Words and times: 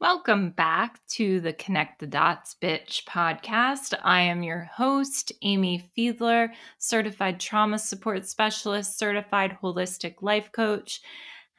Welcome 0.00 0.52
back 0.52 1.06
to 1.08 1.40
the 1.40 1.52
Connect 1.52 1.98
the 2.00 2.06
Dots 2.06 2.56
Bitch 2.62 3.04
podcast. 3.04 3.92
I 4.02 4.22
am 4.22 4.42
your 4.42 4.70
host, 4.74 5.32
Amy 5.42 5.90
Fiedler, 5.94 6.48
certified 6.78 7.40
trauma 7.40 7.78
support 7.78 8.26
specialist, 8.26 8.98
certified 8.98 9.58
holistic 9.62 10.22
life 10.22 10.50
coach, 10.50 11.02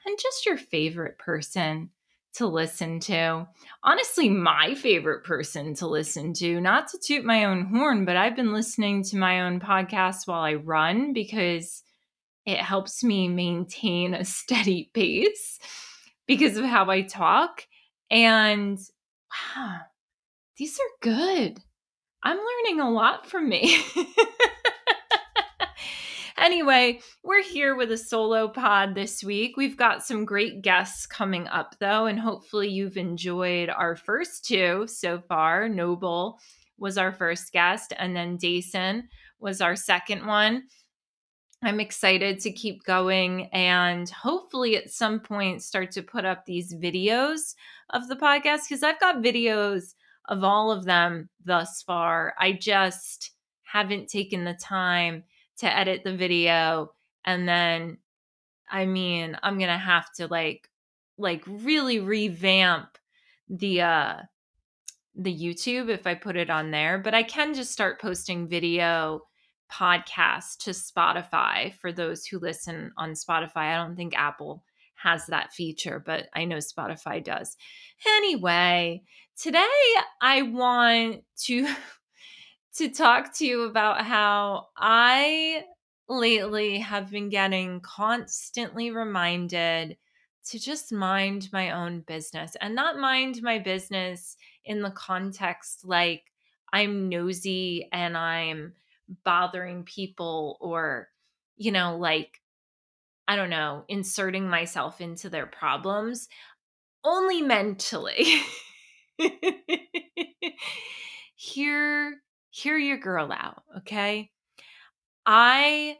and 0.08 0.18
just 0.20 0.48
your 0.48 0.58
favorite 0.58 1.20
person 1.20 1.92
to 2.36 2.48
listen 2.48 3.00
to. 3.00 3.48
Honestly, 3.84 4.30
my 4.30 4.76
favorite 4.76 5.24
person 5.24 5.74
to 5.76 5.88
listen 5.88 6.34
to, 6.34 6.60
not 6.60 6.90
to 6.90 6.98
toot 6.98 7.24
my 7.24 7.46
own 7.46 7.66
horn, 7.66 8.06
but 8.06 8.18
I've 8.18 8.36
been 8.36 8.54
listening 8.54 9.04
to 9.06 9.18
my 9.18 9.42
own 9.42 9.60
podcast 9.60 10.28
while 10.28 10.42
I 10.42 10.56
run 10.56 11.14
because 11.14 11.84
it 12.46 12.58
helps 12.58 13.04
me 13.04 13.28
maintain 13.28 14.14
a 14.14 14.26
steady 14.26 14.92
pace 14.94 15.60
because 16.28 16.58
of 16.58 16.66
how 16.66 16.90
I 16.90 17.02
talk 17.02 17.66
and 18.12 18.78
wow, 19.58 19.80
these 20.58 20.80
are 20.80 21.02
good. 21.02 21.60
I'm 22.24 22.38
learning 22.38 22.82
a 22.82 22.90
lot 22.90 23.28
from 23.28 23.50
me. 23.50 23.78
anyway, 26.46 27.00
we're 27.24 27.44
here 27.44 27.76
with 27.76 27.92
a 27.92 27.98
solo 27.98 28.48
pod 28.48 28.94
this 28.94 29.24
week. 29.24 29.58
We've 29.58 29.76
got 29.76 30.06
some 30.06 30.26
great 30.26 30.62
guests 30.62 31.08
coming 31.08 31.48
up, 31.48 31.76
though, 31.80 32.06
and 32.06 32.20
hopefully 32.20 32.70
you've 32.70 32.98
enjoyed 32.98 33.70
our 33.70 33.96
first 33.96 34.46
two 34.46 34.86
so 34.88 35.20
far. 35.28 35.68
Noble 35.68 36.40
was 36.78 37.00
our 37.00 37.12
first 37.12 37.52
guest, 37.52 37.94
and 37.98 38.16
then 38.16 38.38
Dason 38.38 39.10
was 39.40 39.60
our 39.60 39.76
second 39.76 40.28
one. 40.28 40.64
I'm 41.64 41.80
excited 41.80 42.40
to 42.42 42.52
keep 42.52 42.84
going 42.84 43.48
and 43.48 44.08
hopefully 44.08 44.78
at 44.78 44.92
some 44.92 45.20
point 45.20 45.64
start 45.64 45.90
to 45.92 46.04
put 46.04 46.26
up 46.26 46.46
these 46.46 46.76
videos 46.76 47.56
of 47.90 48.08
the 48.08 48.16
podcast 48.16 48.70
because 48.70 48.84
I've 48.84 49.00
got 49.00 49.24
videos 49.24 49.96
of 50.28 50.44
all 50.44 50.72
of 50.72 50.86
them 50.86 51.30
thus 51.44 51.82
far. 51.82 52.36
I 52.38 52.52
just 52.52 53.32
haven't 53.64 54.10
taken 54.10 54.44
the 54.44 54.54
time 54.54 55.24
to 55.60 55.78
edit 55.78 56.04
the 56.04 56.16
video 56.16 56.92
and 57.26 57.48
then 57.48 57.98
I 58.70 58.86
mean, 58.86 59.38
I'm 59.44 59.58
going 59.58 59.70
to 59.70 59.78
have 59.78 60.12
to 60.14 60.28
like 60.28 60.70
like 61.18 61.44
really 61.48 62.00
revamp 62.00 62.98
the 63.50 63.82
uh 63.82 64.16
the 65.18 65.34
YouTube 65.34 65.90
if 65.90 66.06
I 66.06 66.14
put 66.16 66.36
it 66.36 66.50
on 66.50 66.72
there, 66.72 66.98
but 66.98 67.14
I 67.14 67.24
can 67.24 67.54
just 67.54 67.72
start 67.72 68.02
posting 68.02 68.50
video 68.50 69.22
podcast 69.72 70.58
to 70.60 70.72
Spotify 70.72 71.74
for 71.76 71.94
those 71.94 72.26
who 72.26 72.40
listen 72.40 72.92
on 72.98 73.12
Spotify. 73.12 73.74
I 73.74 73.76
don't 73.78 73.96
think 73.96 74.14
Apple 74.18 74.64
has 74.96 75.26
that 75.28 75.54
feature, 75.54 76.04
but 76.06 76.28
I 76.34 76.44
know 76.44 76.58
Spotify 76.58 77.24
does. 77.24 77.56
Anyway, 78.06 79.04
today 79.38 79.62
I 80.22 80.42
want 80.42 81.24
to 81.44 81.68
to 82.78 82.90
talk 82.90 83.34
to 83.36 83.46
you 83.46 83.64
about 83.64 84.06
how 84.06 84.68
I 84.78 85.64
lately 86.10 86.80
have 86.80 87.10
been 87.10 87.30
getting 87.30 87.80
constantly 87.80 88.92
reminded 88.92 89.98
to 90.48 90.60
just 90.60 90.92
mind 90.92 91.50
my 91.52 91.72
own 91.72 92.02
business 92.02 92.56
and 92.62 92.76
not 92.76 92.98
mind 93.00 93.42
my 93.42 93.58
business 93.60 94.38
in 94.64 94.82
the 94.82 94.92
context 94.92 95.86
like 95.86 96.24
I'm 96.72 97.10
nosy 97.10 97.88
and 97.92 98.18
I'm 98.18 98.74
bothering 99.24 99.84
people 99.84 100.58
or, 100.60 101.10
you 101.58 101.72
know, 101.72 101.98
like, 101.98 102.42
I 103.28 103.36
don't 103.36 103.50
know, 103.50 103.86
inserting 103.88 104.50
myself 104.50 105.02
into 105.02 105.30
their 105.30 105.48
problems, 105.48 106.28
only 107.04 107.42
mentally. 107.42 108.26
hear 111.36 112.22
hear 112.56 112.78
your 112.78 112.98
girl 112.98 113.32
out, 113.34 113.64
okay? 113.80 114.32
I 115.26 115.98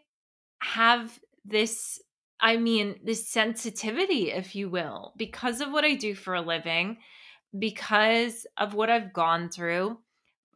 have 0.60 1.20
this 1.44 2.02
I 2.40 2.58
mean, 2.58 3.00
this 3.04 3.30
sensitivity, 3.30 4.30
if 4.32 4.56
you 4.56 4.70
will, 4.70 5.14
because 5.18 5.62
of 5.62 5.72
what 5.72 5.86
I 5.86 5.96
do 5.96 6.14
for 6.14 6.36
a 6.36 6.42
living, 6.42 6.98
because 7.58 8.46
of 8.58 8.74
what 8.74 8.90
I've 8.90 9.14
gone 9.14 9.50
through, 9.50 9.98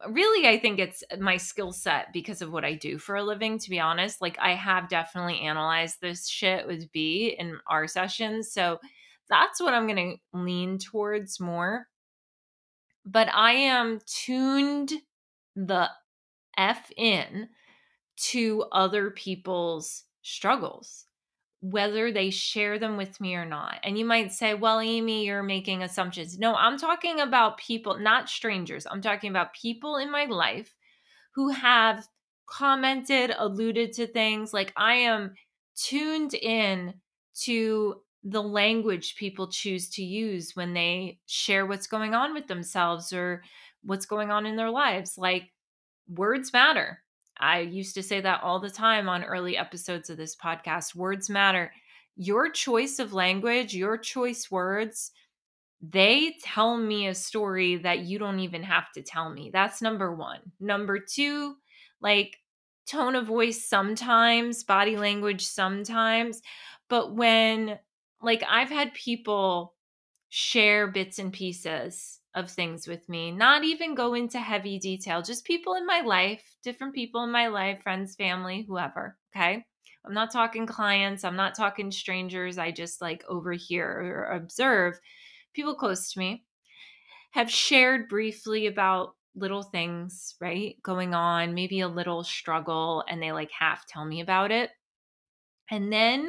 really 0.08 0.48
i 0.48 0.58
think 0.58 0.78
it's 0.78 1.04
my 1.18 1.36
skill 1.36 1.72
set 1.72 2.06
because 2.10 2.40
of 2.40 2.50
what 2.50 2.64
i 2.64 2.72
do 2.72 2.96
for 2.96 3.16
a 3.16 3.22
living 3.22 3.58
to 3.58 3.68
be 3.68 3.78
honest. 3.78 4.22
Like 4.22 4.38
i 4.40 4.54
have 4.54 4.88
definitely 4.88 5.40
analyzed 5.40 5.96
this 6.00 6.26
shit 6.26 6.66
with 6.66 6.90
b 6.90 7.36
in 7.38 7.58
our 7.66 7.86
sessions 7.86 8.50
so 8.50 8.78
that's 9.28 9.60
what 9.60 9.74
i'm 9.74 9.86
going 9.86 10.18
to 10.32 10.38
lean 10.38 10.78
towards 10.78 11.38
more. 11.38 11.86
But 13.04 13.28
i 13.34 13.52
am 13.52 13.98
tuned 14.06 14.94
the 15.56 15.88
f 16.56 16.90
in 16.96 17.48
to 18.16 18.64
other 18.72 19.10
people's 19.10 20.04
struggles 20.22 21.06
whether 21.60 22.10
they 22.10 22.30
share 22.30 22.78
them 22.78 22.96
with 22.96 23.20
me 23.20 23.34
or 23.34 23.44
not. 23.44 23.78
And 23.82 23.98
you 23.98 24.04
might 24.04 24.32
say, 24.32 24.54
well, 24.54 24.80
Amy, 24.80 25.26
you're 25.26 25.42
making 25.42 25.82
assumptions. 25.82 26.38
No, 26.38 26.54
I'm 26.54 26.78
talking 26.78 27.20
about 27.20 27.58
people, 27.58 27.98
not 27.98 28.28
strangers. 28.30 28.86
I'm 28.90 29.02
talking 29.02 29.30
about 29.30 29.52
people 29.52 29.96
in 29.96 30.10
my 30.10 30.24
life 30.24 30.74
who 31.34 31.50
have 31.50 32.06
commented, 32.46 33.32
alluded 33.38 33.92
to 33.92 34.06
things. 34.06 34.54
Like 34.54 34.72
I 34.76 34.94
am 34.94 35.34
tuned 35.76 36.34
in 36.34 36.94
to 37.42 38.00
the 38.24 38.42
language 38.42 39.16
people 39.16 39.48
choose 39.48 39.88
to 39.90 40.02
use 40.02 40.52
when 40.54 40.74
they 40.74 41.20
share 41.26 41.66
what's 41.66 41.86
going 41.86 42.14
on 42.14 42.34
with 42.34 42.48
themselves 42.48 43.12
or 43.12 43.42
what's 43.82 44.06
going 44.06 44.30
on 44.30 44.46
in 44.46 44.56
their 44.56 44.70
lives. 44.70 45.16
Like 45.16 45.50
words 46.08 46.52
matter. 46.52 47.02
I 47.38 47.60
used 47.60 47.94
to 47.94 48.02
say 48.02 48.20
that 48.20 48.42
all 48.42 48.60
the 48.60 48.70
time 48.70 49.08
on 49.08 49.24
early 49.24 49.56
episodes 49.56 50.10
of 50.10 50.16
this 50.16 50.36
podcast. 50.36 50.94
Words 50.94 51.30
matter. 51.30 51.72
Your 52.16 52.50
choice 52.50 52.98
of 52.98 53.14
language, 53.14 53.74
your 53.74 53.96
choice 53.96 54.50
words, 54.50 55.12
they 55.80 56.36
tell 56.42 56.76
me 56.76 57.06
a 57.06 57.14
story 57.14 57.76
that 57.76 58.00
you 58.00 58.18
don't 58.18 58.40
even 58.40 58.62
have 58.62 58.92
to 58.92 59.02
tell 59.02 59.30
me. 59.30 59.50
That's 59.50 59.80
number 59.80 60.14
one. 60.14 60.40
Number 60.60 60.98
two, 60.98 61.56
like 62.02 62.36
tone 62.86 63.14
of 63.14 63.26
voice 63.26 63.64
sometimes, 63.64 64.64
body 64.64 64.98
language 64.98 65.46
sometimes. 65.46 66.42
But 66.88 67.14
when, 67.14 67.78
like, 68.20 68.42
I've 68.46 68.68
had 68.68 68.92
people 68.92 69.74
share 70.28 70.86
bits 70.88 71.18
and 71.18 71.32
pieces 71.32 72.19
of 72.34 72.50
things 72.50 72.86
with 72.86 73.08
me, 73.08 73.32
not 73.32 73.64
even 73.64 73.94
go 73.94 74.14
into 74.14 74.38
heavy 74.38 74.78
detail, 74.78 75.22
just 75.22 75.44
people 75.44 75.74
in 75.74 75.86
my 75.86 76.00
life, 76.00 76.56
different 76.62 76.94
people 76.94 77.24
in 77.24 77.32
my 77.32 77.48
life, 77.48 77.82
friends, 77.82 78.14
family, 78.14 78.64
whoever. 78.68 79.18
Okay. 79.34 79.64
I'm 80.04 80.14
not 80.14 80.32
talking 80.32 80.66
clients, 80.66 81.24
I'm 81.24 81.36
not 81.36 81.54
talking 81.54 81.90
strangers. 81.90 82.56
I 82.56 82.70
just 82.70 83.02
like 83.02 83.22
overhear 83.28 83.86
or 83.88 84.36
observe 84.36 84.98
people 85.52 85.74
close 85.74 86.12
to 86.12 86.18
me 86.18 86.44
have 87.32 87.50
shared 87.50 88.08
briefly 88.08 88.66
about 88.66 89.14
little 89.36 89.62
things, 89.62 90.34
right? 90.40 90.76
Going 90.82 91.14
on, 91.14 91.54
maybe 91.54 91.80
a 91.80 91.88
little 91.88 92.24
struggle, 92.24 93.04
and 93.08 93.22
they 93.22 93.32
like 93.32 93.50
half 93.56 93.86
tell 93.86 94.04
me 94.04 94.20
about 94.20 94.50
it. 94.50 94.70
And 95.70 95.92
then, 95.92 96.28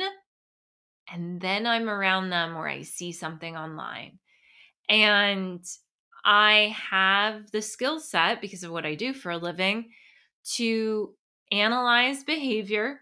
and 1.11 1.41
then 1.41 1.65
I'm 1.65 1.89
around 1.89 2.29
them 2.29 2.55
or 2.55 2.67
I 2.67 2.83
see 2.83 3.11
something 3.11 3.57
online. 3.57 4.19
And 4.87 5.65
I 6.23 6.75
have 6.89 7.51
the 7.51 7.61
skill 7.61 7.99
set 7.99 8.41
because 8.41 8.63
of 8.63 8.71
what 8.71 8.85
I 8.85 8.95
do 8.95 9.13
for 9.13 9.31
a 9.31 9.37
living 9.37 9.91
to 10.55 11.15
analyze 11.51 12.23
behavior 12.23 13.01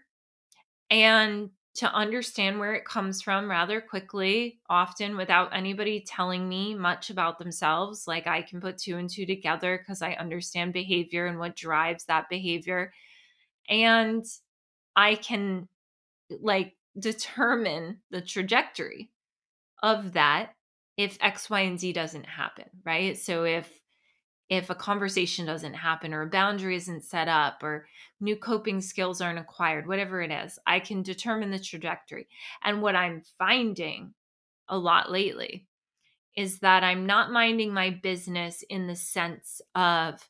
and 0.90 1.50
to 1.72 1.92
understand 1.92 2.58
where 2.58 2.74
it 2.74 2.84
comes 2.84 3.22
from 3.22 3.48
rather 3.48 3.80
quickly, 3.80 4.60
often 4.68 5.16
without 5.16 5.54
anybody 5.54 6.04
telling 6.06 6.48
me 6.48 6.74
much 6.74 7.10
about 7.10 7.38
themselves. 7.38 8.06
Like 8.08 8.26
I 8.26 8.42
can 8.42 8.60
put 8.60 8.76
two 8.76 8.96
and 8.96 9.08
two 9.08 9.24
together 9.24 9.78
because 9.78 10.02
I 10.02 10.12
understand 10.14 10.72
behavior 10.72 11.26
and 11.26 11.38
what 11.38 11.56
drives 11.56 12.04
that 12.06 12.28
behavior. 12.28 12.92
And 13.68 14.24
I 14.96 15.14
can 15.14 15.68
like 16.28 16.76
determine 16.98 18.00
the 18.10 18.20
trajectory 18.20 19.10
of 19.82 20.12
that 20.14 20.54
if 21.02 21.16
X, 21.20 21.48
Y, 21.48 21.60
and 21.60 21.80
Z 21.80 21.92
doesn't 21.94 22.26
happen, 22.26 22.66
right? 22.84 23.16
So 23.16 23.44
if 23.44 23.70
if 24.50 24.68
a 24.68 24.74
conversation 24.74 25.46
doesn't 25.46 25.74
happen 25.74 26.12
or 26.12 26.22
a 26.22 26.26
boundary 26.26 26.74
isn't 26.74 27.04
set 27.04 27.28
up 27.28 27.62
or 27.62 27.86
new 28.20 28.34
coping 28.34 28.80
skills 28.80 29.20
aren't 29.20 29.38
acquired, 29.38 29.86
whatever 29.86 30.20
it 30.20 30.32
is, 30.32 30.58
I 30.66 30.80
can 30.80 31.02
determine 31.02 31.52
the 31.52 31.58
trajectory. 31.60 32.26
And 32.64 32.82
what 32.82 32.96
I'm 32.96 33.22
finding 33.38 34.12
a 34.68 34.76
lot 34.76 35.08
lately 35.08 35.68
is 36.36 36.58
that 36.58 36.82
I'm 36.82 37.06
not 37.06 37.30
minding 37.30 37.72
my 37.72 37.90
business 37.90 38.64
in 38.68 38.88
the 38.88 38.96
sense 38.96 39.60
of 39.76 40.28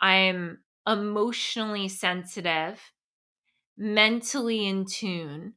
I'm 0.00 0.58
emotionally 0.84 1.86
sensitive, 1.86 2.80
mentally 3.78 4.66
in 4.66 4.86
tune 4.86 5.54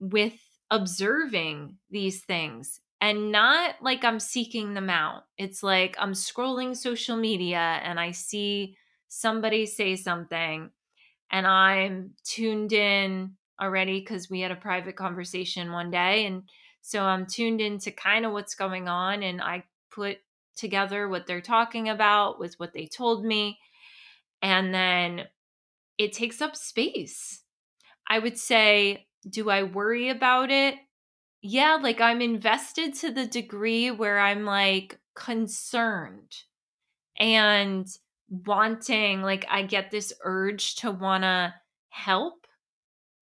with 0.00 0.38
observing 0.70 1.76
these 1.90 2.24
things 2.24 2.80
and 3.00 3.30
not 3.30 3.76
like 3.82 4.04
I'm 4.04 4.20
seeking 4.20 4.74
them 4.74 4.90
out. 4.90 5.24
It's 5.36 5.62
like 5.62 5.96
I'm 5.98 6.12
scrolling 6.12 6.76
social 6.76 7.16
media 7.16 7.80
and 7.82 8.00
I 8.00 8.12
see 8.12 8.76
somebody 9.08 9.66
say 9.66 9.96
something 9.96 10.70
and 11.30 11.46
I'm 11.46 12.12
tuned 12.24 12.72
in 12.72 13.36
already 13.60 14.00
because 14.00 14.30
we 14.30 14.40
had 14.40 14.50
a 14.50 14.56
private 14.56 14.96
conversation 14.96 15.72
one 15.72 15.90
day. 15.90 16.26
And 16.26 16.44
so 16.82 17.02
I'm 17.02 17.26
tuned 17.26 17.60
into 17.60 17.90
kind 17.90 18.24
of 18.24 18.32
what's 18.32 18.54
going 18.54 18.88
on 18.88 19.22
and 19.22 19.40
I 19.42 19.64
put 19.90 20.18
together 20.56 21.08
what 21.08 21.26
they're 21.26 21.40
talking 21.40 21.88
about 21.88 22.38
with 22.38 22.54
what 22.58 22.72
they 22.72 22.86
told 22.86 23.24
me. 23.24 23.58
And 24.42 24.72
then 24.72 25.24
it 25.98 26.12
takes 26.12 26.40
up 26.40 26.56
space. 26.56 27.42
I 28.08 28.18
would 28.18 28.38
say, 28.38 29.06
do 29.28 29.50
I 29.50 29.64
worry 29.64 30.08
about 30.10 30.50
it? 30.50 30.76
Yeah, 31.42 31.78
like 31.80 32.00
I'm 32.00 32.20
invested 32.20 32.94
to 32.96 33.12
the 33.12 33.26
degree 33.26 33.90
where 33.90 34.18
I'm 34.18 34.44
like 34.44 34.98
concerned 35.14 36.32
and 37.18 37.86
wanting, 38.28 39.22
like, 39.22 39.46
I 39.50 39.62
get 39.64 39.90
this 39.90 40.12
urge 40.24 40.76
to 40.76 40.90
want 40.90 41.24
to 41.24 41.54
help, 41.90 42.46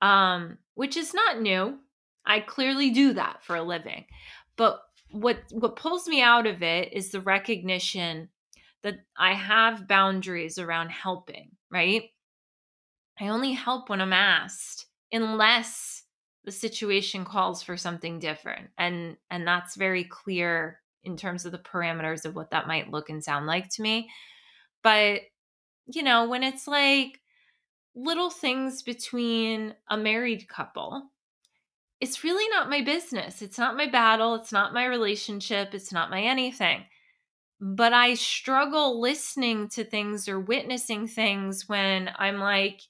um, 0.03 0.59
which 0.75 0.97
is 0.97 1.15
not 1.15 1.41
new. 1.43 1.79
I 2.27 2.41
clearly 2.41 2.91
do 2.91 3.15
that 3.15 3.45
for 3.45 3.57
a 3.57 3.63
living. 3.63 4.07
But 4.57 4.81
what 5.13 5.39
what 5.53 5.77
pulls 5.77 6.09
me 6.09 6.23
out 6.23 6.47
of 6.47 6.63
it 6.63 6.93
is 6.93 7.11
the 7.11 7.21
recognition 7.21 8.31
that 8.83 8.97
I 9.17 9.35
have 9.35 9.89
boundaries 9.89 10.59
around 10.59 10.91
helping, 10.91 11.53
right? 11.71 12.11
I 13.21 13.29
only 13.29 13.53
help 13.53 13.89
when 13.89 14.01
I'm 14.01 14.13
asked 14.13 14.87
unless 15.13 15.94
the 16.45 16.53
situation 16.53 17.25
calls 17.25 17.63
for 17.63 17.77
something 17.77 18.19
different. 18.19 18.71
And 18.79 19.17
and 19.31 19.47
that's 19.47 19.77
very 19.77 20.05
clear 20.05 20.81
in 21.03 21.17
terms 21.17 21.45
of 21.45 21.53
the 21.53 21.59
parameters 21.59 22.25
of 22.25 22.35
what 22.35 22.51
that 22.51 22.67
might 22.67 22.91
look 22.91 23.11
and 23.11 23.23
sound 23.23 23.47
like 23.47 23.69
to 23.71 23.83
me. 23.83 24.11
But 24.83 25.23
you 25.87 26.03
know, 26.03 26.29
when 26.29 26.43
it's 26.43 26.67
like 26.67 27.21
little 27.95 28.31
things 28.31 28.83
between 28.83 29.75
a 29.89 29.97
married 29.97 30.49
couple, 30.49 31.11
it's 32.01 32.25
really 32.25 32.49
not 32.51 32.71
my 32.71 32.83
business. 32.83 33.41
It's 33.41 33.59
not 33.59 33.77
my 33.77 33.87
battle. 33.87 34.35
It's 34.35 34.53
not 34.53 34.75
my 34.75 34.85
relationship. 34.85 35.75
It's 35.75 35.93
not 35.93 36.11
my 36.11 36.23
anything. 36.23 36.85
But 37.61 37.93
I 37.93 38.15
struggle 38.15 39.01
listening 39.01 39.69
to 39.71 39.85
things 39.85 40.29
or 40.29 40.41
witnessing 40.41 41.07
things 41.07 41.69
when 41.69 42.11
I'm 42.17 42.39
like, 42.39 42.81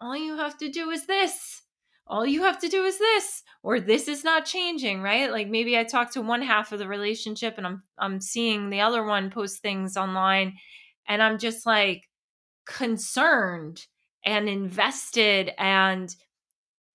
all 0.00 0.16
you 0.16 0.36
have 0.36 0.56
to 0.58 0.70
do 0.70 0.90
is 0.90 1.06
this. 1.06 1.62
All 2.10 2.26
you 2.26 2.42
have 2.42 2.58
to 2.58 2.68
do 2.68 2.84
is 2.84 2.98
this 2.98 3.44
or 3.62 3.78
this 3.78 4.08
is 4.08 4.24
not 4.24 4.44
changing, 4.44 5.00
right? 5.00 5.30
Like 5.30 5.48
maybe 5.48 5.78
I 5.78 5.84
talk 5.84 6.10
to 6.12 6.20
one 6.20 6.42
half 6.42 6.72
of 6.72 6.80
the 6.80 6.88
relationship 6.88 7.54
and 7.56 7.64
I'm 7.64 7.82
I'm 7.98 8.20
seeing 8.20 8.68
the 8.68 8.80
other 8.80 9.04
one 9.04 9.30
post 9.30 9.62
things 9.62 9.96
online 9.96 10.54
and 11.06 11.22
I'm 11.22 11.38
just 11.38 11.64
like 11.66 12.08
concerned 12.66 13.86
and 14.24 14.48
invested 14.48 15.52
and 15.56 16.14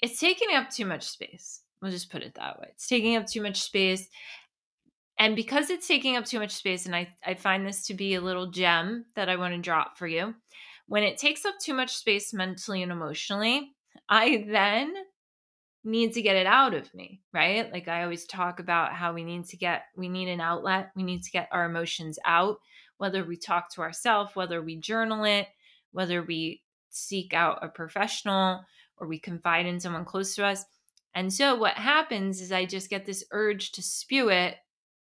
it's 0.02 0.20
taking 0.20 0.54
up 0.54 0.70
too 0.70 0.86
much 0.86 1.04
space. 1.04 1.62
We'll 1.82 1.92
just 1.92 2.12
put 2.12 2.24
it 2.24 2.36
that 2.36 2.60
way. 2.60 2.68
It's 2.72 2.88
taking 2.88 3.16
up 3.16 3.26
too 3.26 3.42
much 3.42 3.62
space. 3.62 4.08
And 5.18 5.36
because 5.36 5.70
it's 5.70 5.88
taking 5.88 6.18
up 6.18 6.26
too 6.26 6.40
much 6.40 6.52
space, 6.52 6.86
and 6.86 6.96
I, 6.96 7.08
I 7.26 7.36
find 7.36 7.66
this 7.66 7.88
to 7.88 7.94
be 7.94 8.16
a 8.16 8.22
little 8.22 8.52
gem 8.52 9.06
that 9.16 9.30
I 9.30 9.38
want 9.38 9.54
to 9.54 9.62
drop 9.62 9.98
for 9.98 10.08
you, 10.08 10.36
when 10.88 11.04
it 11.04 11.18
takes 11.18 11.46
up 11.46 11.56
too 11.62 11.74
much 11.74 11.96
space 11.96 12.34
mentally 12.34 12.84
and 12.84 12.92
emotionally, 12.92 13.75
I 14.10 14.46
then 14.48 14.94
need 15.84 16.14
to 16.14 16.22
get 16.22 16.36
it 16.36 16.48
out 16.48 16.74
of 16.74 16.94
me, 16.94 17.22
right? 17.32 17.72
Like 17.72 17.88
I 17.88 18.04
always 18.04 18.26
talk 18.26 18.60
about 18.60 18.94
how 18.94 19.14
we 19.14 19.24
need 19.24 19.46
to 19.46 19.58
get, 19.58 19.84
we 19.96 20.10
need 20.10 20.30
an 20.30 20.42
outlet, 20.42 20.92
we 20.96 21.04
need 21.04 21.24
to 21.24 21.32
get 21.32 21.48
our 21.52 21.66
emotions 21.66 22.18
out, 22.26 22.60
whether 22.98 23.24
we 23.24 23.38
talk 23.38 23.72
to 23.74 23.82
ourselves, 23.82 24.36
whether 24.36 24.62
we 24.62 24.78
journal 24.78 25.26
it, 25.26 25.48
whether 25.92 26.24
we 26.24 26.62
seek 26.90 27.34
out 27.34 27.60
a 27.62 27.68
professional 27.68 28.66
or 28.98 29.08
we 29.08 29.20
confide 29.20 29.66
in 29.66 29.80
someone 29.80 30.06
close 30.06 30.36
to 30.36 30.46
us. 30.46 30.66
And 31.14 31.32
so 31.32 31.56
what 31.56 31.74
happens 31.74 32.42
is 32.42 32.52
I 32.52 32.66
just 32.66 32.90
get 32.90 33.06
this 33.06 33.24
urge 33.32 33.72
to 33.74 33.82
spew 33.82 34.30
it 34.30 34.56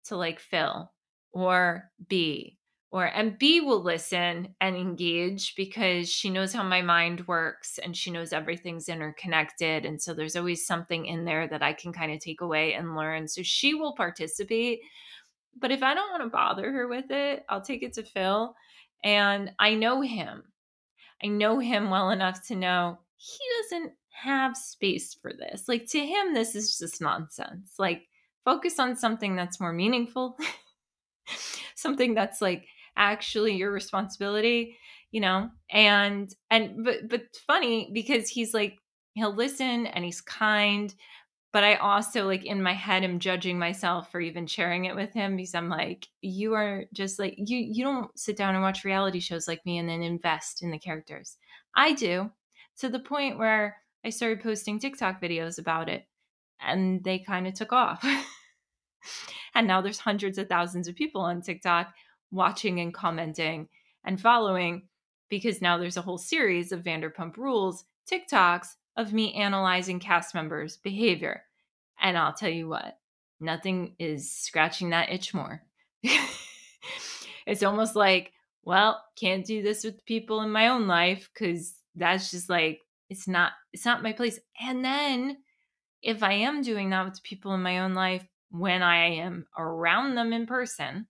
to 0.04 0.16
like 0.16 0.38
Phil 0.38 0.90
or 1.32 1.90
B 2.08 2.57
or 2.90 3.04
and 3.04 3.38
B 3.38 3.60
will 3.60 3.82
listen 3.82 4.54
and 4.60 4.76
engage 4.76 5.54
because 5.56 6.10
she 6.10 6.30
knows 6.30 6.52
how 6.52 6.62
my 6.62 6.80
mind 6.80 7.26
works 7.26 7.78
and 7.78 7.96
she 7.96 8.10
knows 8.10 8.32
everything's 8.32 8.88
interconnected 8.88 9.84
and 9.84 10.00
so 10.00 10.14
there's 10.14 10.36
always 10.36 10.66
something 10.66 11.04
in 11.06 11.24
there 11.24 11.46
that 11.48 11.62
I 11.62 11.74
can 11.74 11.92
kind 11.92 12.12
of 12.12 12.20
take 12.20 12.40
away 12.40 12.74
and 12.74 12.96
learn. 12.96 13.28
So 13.28 13.42
she 13.42 13.74
will 13.74 13.94
participate. 13.94 14.80
But 15.60 15.70
if 15.70 15.82
I 15.82 15.92
don't 15.94 16.10
want 16.10 16.22
to 16.22 16.30
bother 16.30 16.72
her 16.72 16.88
with 16.88 17.10
it, 17.10 17.44
I'll 17.48 17.60
take 17.60 17.82
it 17.82 17.92
to 17.94 18.02
Phil 18.02 18.54
and 19.04 19.52
I 19.58 19.74
know 19.74 20.00
him. 20.00 20.44
I 21.22 21.26
know 21.26 21.58
him 21.58 21.90
well 21.90 22.10
enough 22.10 22.46
to 22.46 22.54
know 22.54 22.98
he 23.16 23.38
doesn't 23.62 23.92
have 24.10 24.56
space 24.56 25.14
for 25.14 25.32
this. 25.32 25.68
Like 25.68 25.86
to 25.88 25.98
him, 25.98 26.32
this 26.32 26.54
is 26.54 26.78
just 26.78 27.00
nonsense. 27.00 27.74
Like 27.78 28.06
focus 28.44 28.78
on 28.78 28.96
something 28.96 29.36
that's 29.36 29.60
more 29.60 29.72
meaningful, 29.72 30.38
something 31.74 32.14
that's 32.14 32.40
like 32.40 32.66
actually 32.98 33.56
your 33.56 33.72
responsibility, 33.72 34.76
you 35.10 35.20
know? 35.20 35.48
And, 35.70 36.30
and, 36.50 36.84
but, 36.84 37.08
but 37.08 37.22
funny 37.46 37.90
because 37.94 38.28
he's 38.28 38.52
like, 38.52 38.78
he'll 39.14 39.34
listen 39.34 39.86
and 39.86 40.04
he's 40.04 40.20
kind, 40.20 40.94
but 41.52 41.64
I 41.64 41.76
also 41.76 42.26
like 42.26 42.44
in 42.44 42.62
my 42.62 42.74
head 42.74 43.04
am 43.04 43.18
judging 43.18 43.58
myself 43.58 44.12
for 44.12 44.20
even 44.20 44.46
sharing 44.46 44.84
it 44.84 44.94
with 44.94 45.12
him 45.12 45.36
because 45.36 45.54
I'm 45.54 45.68
like, 45.68 46.06
you 46.20 46.54
are 46.54 46.84
just 46.92 47.18
like 47.18 47.34
you 47.36 47.56
you 47.58 47.84
don't 47.84 48.16
sit 48.18 48.36
down 48.36 48.54
and 48.54 48.62
watch 48.62 48.84
reality 48.84 49.20
shows 49.20 49.48
like 49.48 49.64
me 49.64 49.78
and 49.78 49.88
then 49.88 50.02
invest 50.02 50.62
in 50.62 50.70
the 50.70 50.78
characters. 50.78 51.36
I 51.74 51.94
do 51.94 52.30
to 52.78 52.88
the 52.88 52.98
point 52.98 53.38
where 53.38 53.78
I 54.04 54.10
started 54.10 54.42
posting 54.42 54.78
TikTok 54.78 55.20
videos 55.20 55.58
about 55.58 55.88
it 55.88 56.06
and 56.60 57.02
they 57.02 57.18
kind 57.18 57.46
of 57.46 57.54
took 57.54 57.72
off. 57.72 58.04
and 59.54 59.66
now 59.66 59.80
there's 59.80 59.98
hundreds 59.98 60.38
of 60.38 60.48
thousands 60.48 60.86
of 60.86 60.94
people 60.94 61.22
on 61.22 61.40
TikTok 61.40 61.94
watching 62.30 62.80
and 62.80 62.92
commenting 62.92 63.68
and 64.04 64.20
following 64.20 64.82
because 65.28 65.60
now 65.60 65.78
there's 65.78 65.96
a 65.96 66.02
whole 66.02 66.18
series 66.18 66.72
of 66.72 66.82
Vanderpump 66.82 67.36
Rules 67.36 67.84
TikToks 68.10 68.68
of 68.96 69.12
me 69.12 69.34
analyzing 69.34 70.00
cast 70.00 70.34
members' 70.34 70.76
behavior. 70.76 71.42
And 72.00 72.16
I'll 72.16 72.32
tell 72.32 72.50
you 72.50 72.68
what, 72.68 72.98
nothing 73.40 73.94
is 73.98 74.32
scratching 74.32 74.90
that 74.90 75.10
itch 75.10 75.34
more. 75.34 75.62
it's 77.46 77.62
almost 77.62 77.96
like, 77.96 78.32
well, 78.64 79.02
can't 79.16 79.44
do 79.44 79.62
this 79.62 79.84
with 79.84 80.04
people 80.04 80.40
in 80.40 80.50
my 80.50 80.68
own 80.68 80.86
life 80.86 81.28
because 81.32 81.74
that's 81.98 82.30
just 82.30 82.48
like 82.48 82.80
it's 83.10 83.26
not 83.26 83.52
it's 83.72 83.84
not 83.84 84.02
my 84.02 84.12
place 84.12 84.38
and 84.60 84.84
then 84.84 85.36
if 86.02 86.22
i 86.22 86.32
am 86.32 86.62
doing 86.62 86.90
that 86.90 87.04
with 87.04 87.22
people 87.22 87.54
in 87.54 87.62
my 87.62 87.80
own 87.80 87.94
life 87.94 88.24
when 88.50 88.82
i 88.82 88.96
am 88.96 89.46
around 89.58 90.14
them 90.14 90.32
in 90.32 90.46
person 90.46 91.06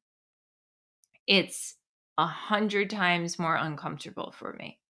it's 1.29 1.77
a 2.17 2.27
hundred 2.27 2.91
times 2.91 3.39
more 3.39 3.55
uncomfortable 3.55 4.35
for 4.37 4.55
me 4.55 4.81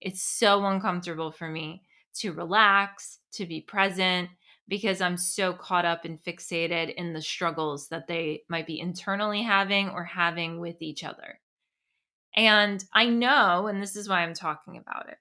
it's 0.00 0.22
so 0.22 0.66
uncomfortable 0.66 1.32
for 1.32 1.48
me 1.48 1.82
to 2.14 2.32
relax 2.32 3.20
to 3.32 3.46
be 3.46 3.60
present 3.60 4.28
because 4.68 5.00
i'm 5.00 5.16
so 5.16 5.52
caught 5.52 5.86
up 5.86 6.04
and 6.04 6.22
fixated 6.22 6.92
in 6.94 7.14
the 7.14 7.22
struggles 7.22 7.88
that 7.88 8.06
they 8.08 8.42
might 8.50 8.66
be 8.66 8.78
internally 8.78 9.42
having 9.42 9.88
or 9.88 10.04
having 10.04 10.60
with 10.60 10.82
each 10.82 11.04
other 11.04 11.40
and 12.36 12.84
i 12.92 13.06
know 13.06 13.68
and 13.68 13.80
this 13.80 13.96
is 13.96 14.08
why 14.08 14.22
i'm 14.22 14.34
talking 14.34 14.76
about 14.76 15.08
it 15.08 15.16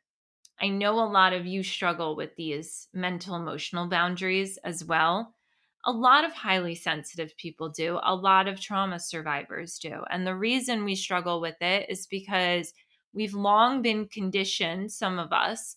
I 0.59 0.69
know 0.69 0.99
a 0.99 1.11
lot 1.11 1.33
of 1.33 1.45
you 1.45 1.63
struggle 1.63 2.15
with 2.15 2.35
these 2.37 2.87
mental 2.93 3.35
emotional 3.35 3.87
boundaries 3.87 4.57
as 4.63 4.85
well. 4.85 5.35
A 5.85 5.91
lot 5.91 6.25
of 6.25 6.33
highly 6.33 6.75
sensitive 6.75 7.35
people 7.37 7.69
do, 7.69 7.99
a 8.01 8.15
lot 8.15 8.47
of 8.47 8.59
trauma 8.59 8.99
survivors 8.99 9.77
do. 9.77 10.03
And 10.09 10.25
the 10.25 10.35
reason 10.35 10.83
we 10.83 10.95
struggle 10.95 11.39
with 11.39 11.61
it 11.61 11.89
is 11.89 12.07
because 12.07 12.73
we've 13.13 13.33
long 13.35 13.81
been 13.81 14.07
conditioned, 14.07 14.91
some 14.91 15.19
of 15.19 15.31
us, 15.31 15.75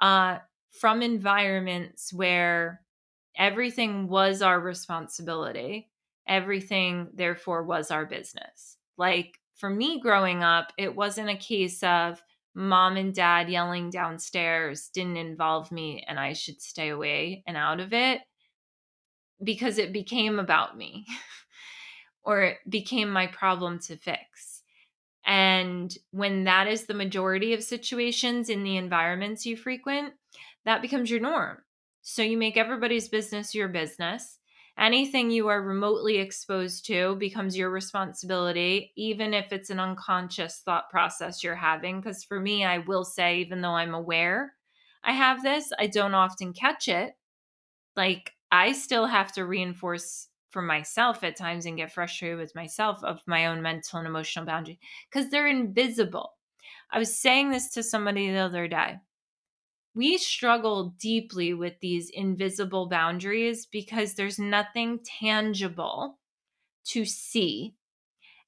uh, 0.00 0.38
from 0.70 1.02
environments 1.02 2.12
where 2.12 2.82
everything 3.36 4.08
was 4.08 4.42
our 4.42 4.60
responsibility, 4.60 5.90
everything, 6.28 7.08
therefore, 7.14 7.64
was 7.64 7.90
our 7.90 8.06
business. 8.06 8.76
Like 8.98 9.38
for 9.56 9.70
me 9.70 10.00
growing 10.00 10.42
up, 10.42 10.72
it 10.78 10.94
wasn't 10.94 11.30
a 11.30 11.36
case 11.36 11.82
of, 11.82 12.22
mom 12.54 12.96
and 12.96 13.14
dad 13.14 13.48
yelling 13.48 13.90
downstairs 13.90 14.90
didn't 14.92 15.16
involve 15.16 15.70
me 15.70 16.04
and 16.08 16.18
I 16.18 16.32
should 16.32 16.60
stay 16.60 16.88
away 16.88 17.44
and 17.46 17.56
out 17.56 17.78
of 17.78 17.92
it 17.92 18.22
because 19.42 19.78
it 19.78 19.92
became 19.92 20.38
about 20.38 20.76
me 20.76 21.06
or 22.24 22.42
it 22.42 22.58
became 22.68 23.10
my 23.10 23.26
problem 23.26 23.78
to 23.80 23.96
fix. 23.96 24.62
And 25.26 25.96
when 26.10 26.44
that 26.44 26.66
is 26.66 26.86
the 26.86 26.94
majority 26.94 27.52
of 27.52 27.62
situations 27.62 28.48
in 28.48 28.64
the 28.64 28.76
environments 28.76 29.46
you 29.46 29.56
frequent, 29.56 30.14
that 30.64 30.82
becomes 30.82 31.10
your 31.10 31.20
norm. 31.20 31.58
So 32.02 32.22
you 32.22 32.36
make 32.36 32.56
everybody's 32.56 33.08
business 33.08 33.54
your 33.54 33.68
business. 33.68 34.38
Anything 34.78 35.30
you 35.30 35.48
are 35.48 35.60
remotely 35.60 36.16
exposed 36.16 36.86
to 36.86 37.14
becomes 37.16 37.56
your 37.56 37.70
responsibility, 37.70 38.92
even 38.96 39.34
if 39.34 39.52
it's 39.52 39.68
an 39.68 39.78
unconscious 39.78 40.62
thought 40.64 40.88
process 40.88 41.44
you're 41.44 41.54
having. 41.54 42.00
Because 42.00 42.24
for 42.24 42.40
me, 42.40 42.64
I 42.64 42.78
will 42.78 43.04
say, 43.04 43.40
even 43.40 43.60
though 43.60 43.76
I'm 43.76 43.94
aware 43.94 44.54
I 45.02 45.12
have 45.12 45.42
this, 45.42 45.70
I 45.78 45.86
don't 45.86 46.14
often 46.14 46.52
catch 46.52 46.88
it. 46.88 47.14
Like, 47.96 48.32
I 48.50 48.72
still 48.72 49.06
have 49.06 49.32
to 49.32 49.44
reinforce 49.44 50.28
for 50.50 50.62
myself 50.62 51.22
at 51.22 51.36
times 51.36 51.66
and 51.66 51.76
get 51.76 51.92
frustrated 51.92 52.38
with 52.38 52.54
myself 52.54 53.02
of 53.04 53.20
my 53.26 53.46
own 53.46 53.62
mental 53.62 53.98
and 53.98 54.08
emotional 54.08 54.44
boundary 54.44 54.80
because 55.10 55.30
they're 55.30 55.46
invisible. 55.46 56.34
I 56.90 56.98
was 56.98 57.16
saying 57.16 57.50
this 57.50 57.70
to 57.74 57.82
somebody 57.82 58.30
the 58.30 58.38
other 58.38 58.66
day. 58.66 58.98
We 59.94 60.18
struggle 60.18 60.94
deeply 60.98 61.54
with 61.54 61.74
these 61.80 62.10
invisible 62.10 62.88
boundaries 62.88 63.66
because 63.66 64.14
there's 64.14 64.38
nothing 64.38 65.00
tangible 65.04 66.18
to 66.86 67.04
see. 67.04 67.74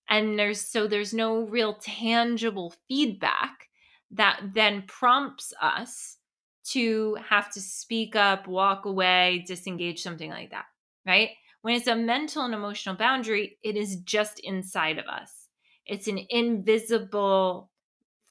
And 0.09 0.39
there's 0.39 0.61
so 0.61 0.87
there's 0.87 1.15
no 1.15 1.41
real 1.43 1.75
tangible 1.75 2.75
feedback 2.89 3.69
that 4.11 4.41
then 4.55 4.85
prompts 4.87 5.53
us 5.61 6.19
to 6.65 7.17
have 7.29 7.53
to 7.53 7.61
speak 7.61 8.17
up, 8.17 8.47
walk 8.47 8.85
away, 8.85 9.45
disengage, 9.47 10.03
something 10.03 10.31
like 10.31 10.51
that, 10.51 10.67
right? 11.07 11.31
When 11.63 11.75
it's 11.75 11.87
a 11.87 11.97
mental 11.97 12.45
and 12.45 12.55
emotional 12.55 12.97
boundary, 12.97 13.59
it 13.63 13.77
is 13.77 13.97
just 13.97 14.41
inside 14.41 14.99
of 14.99 15.07
us. 15.07 15.49
It's 15.87 16.09
an 16.09 16.21
invisible 16.31 17.71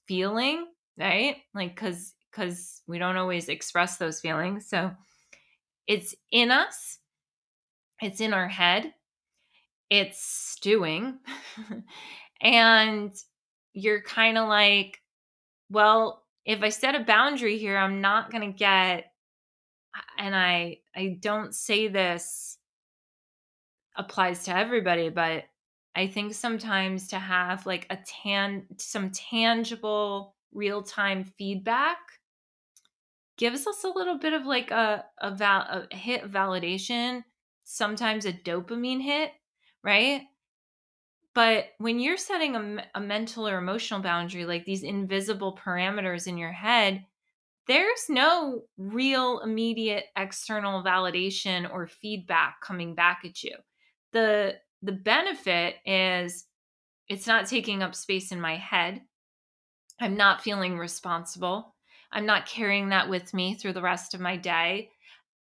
feeling, 0.08 0.66
right? 0.98 1.38
Like 1.54 1.76
cuz 1.76 2.14
cuz 2.32 2.82
we 2.88 3.00
don't 3.00 3.18
always 3.18 3.50
express 3.50 3.98
those 3.98 4.20
feelings. 4.20 4.68
So 4.68 4.96
it's 5.88 6.16
in 6.32 6.52
us. 6.52 7.00
It's 8.02 8.22
in 8.22 8.34
our 8.34 8.48
head. 8.48 8.94
It's 9.90 10.22
stewing. 10.22 11.20
and 12.42 13.14
you're 13.74 14.02
kind 14.02 14.38
of 14.38 14.48
like, 14.48 15.00
well, 15.70 16.21
if 16.46 16.62
I 16.64 16.70
set 16.70 16.96
a 16.96 17.04
boundary 17.04 17.58
here, 17.58 17.78
I'm 17.78 18.02
not 18.02 18.32
going 18.32 18.52
to 18.52 18.58
get 18.58 19.06
and 20.18 20.36
I 20.36 20.80
I 20.96 21.18
don't 21.22 21.54
say 21.54 21.88
this 21.88 22.58
applies 23.96 24.44
to 24.46 24.56
everybody, 24.56 25.10
but 25.10 25.46
I 25.96 26.08
think 26.08 26.34
sometimes 26.34 27.10
to 27.10 27.20
have 27.20 27.66
like 27.66 27.88
a 27.90 27.98
tan 28.06 28.66
some 28.78 29.12
tangible 29.12 30.36
real-time 30.54 31.24
feedback 31.24 31.98
gives 33.38 33.66
us 33.68 33.84
a 33.84 33.90
little 33.90 34.18
bit 34.18 34.34
of 34.34 34.46
like 34.46 34.72
a 34.72 35.06
a, 35.20 35.32
val- 35.36 35.88
a 35.92 35.96
hit 35.96 36.24
validation, 36.32 37.24
sometimes 37.64 38.26
a 38.26 38.34
dopamine 38.34 39.02
hit, 39.02 39.32
right? 39.84 40.24
But 41.34 41.68
when 41.78 42.00
you're 42.00 42.18
setting 42.18 42.56
a, 42.56 42.86
a 42.96 43.00
mental 43.00 43.48
or 43.48 43.58
emotional 43.58 44.02
boundary, 44.02 44.46
like 44.46 44.66
these 44.66 44.84
invisible 44.84 45.58
parameters 45.58 46.28
in 46.28 46.38
your 46.38 46.52
head, 46.52 47.06
there's 47.68 48.06
no 48.10 48.64
real 48.78 49.40
immediate 49.40 50.06
external 50.18 50.84
validation 50.84 51.72
or 51.72 51.88
feedback 51.88 52.60
coming 52.62 52.96
back 52.96 53.22
at 53.24 53.44
you. 53.44 53.56
The 54.12 54.56
the 54.82 54.92
benefit 54.92 55.76
is 55.86 56.46
it's 57.08 57.28
not 57.28 57.46
taking 57.46 57.84
up 57.84 57.96
space 57.96 58.32
in 58.32 58.42
my 58.42 58.58
head. 58.58 59.02
I'm 60.00 60.18
not 60.18 60.42
feeling 60.42 60.78
responsible. 60.78 61.76
I'm 62.12 62.26
not 62.26 62.48
carrying 62.48 62.90
that 62.90 63.10
with 63.10 63.34
me 63.34 63.54
through 63.56 63.74
the 63.74 63.82
rest 63.82 64.14
of 64.14 64.20
my 64.20 64.36
day 64.36 64.90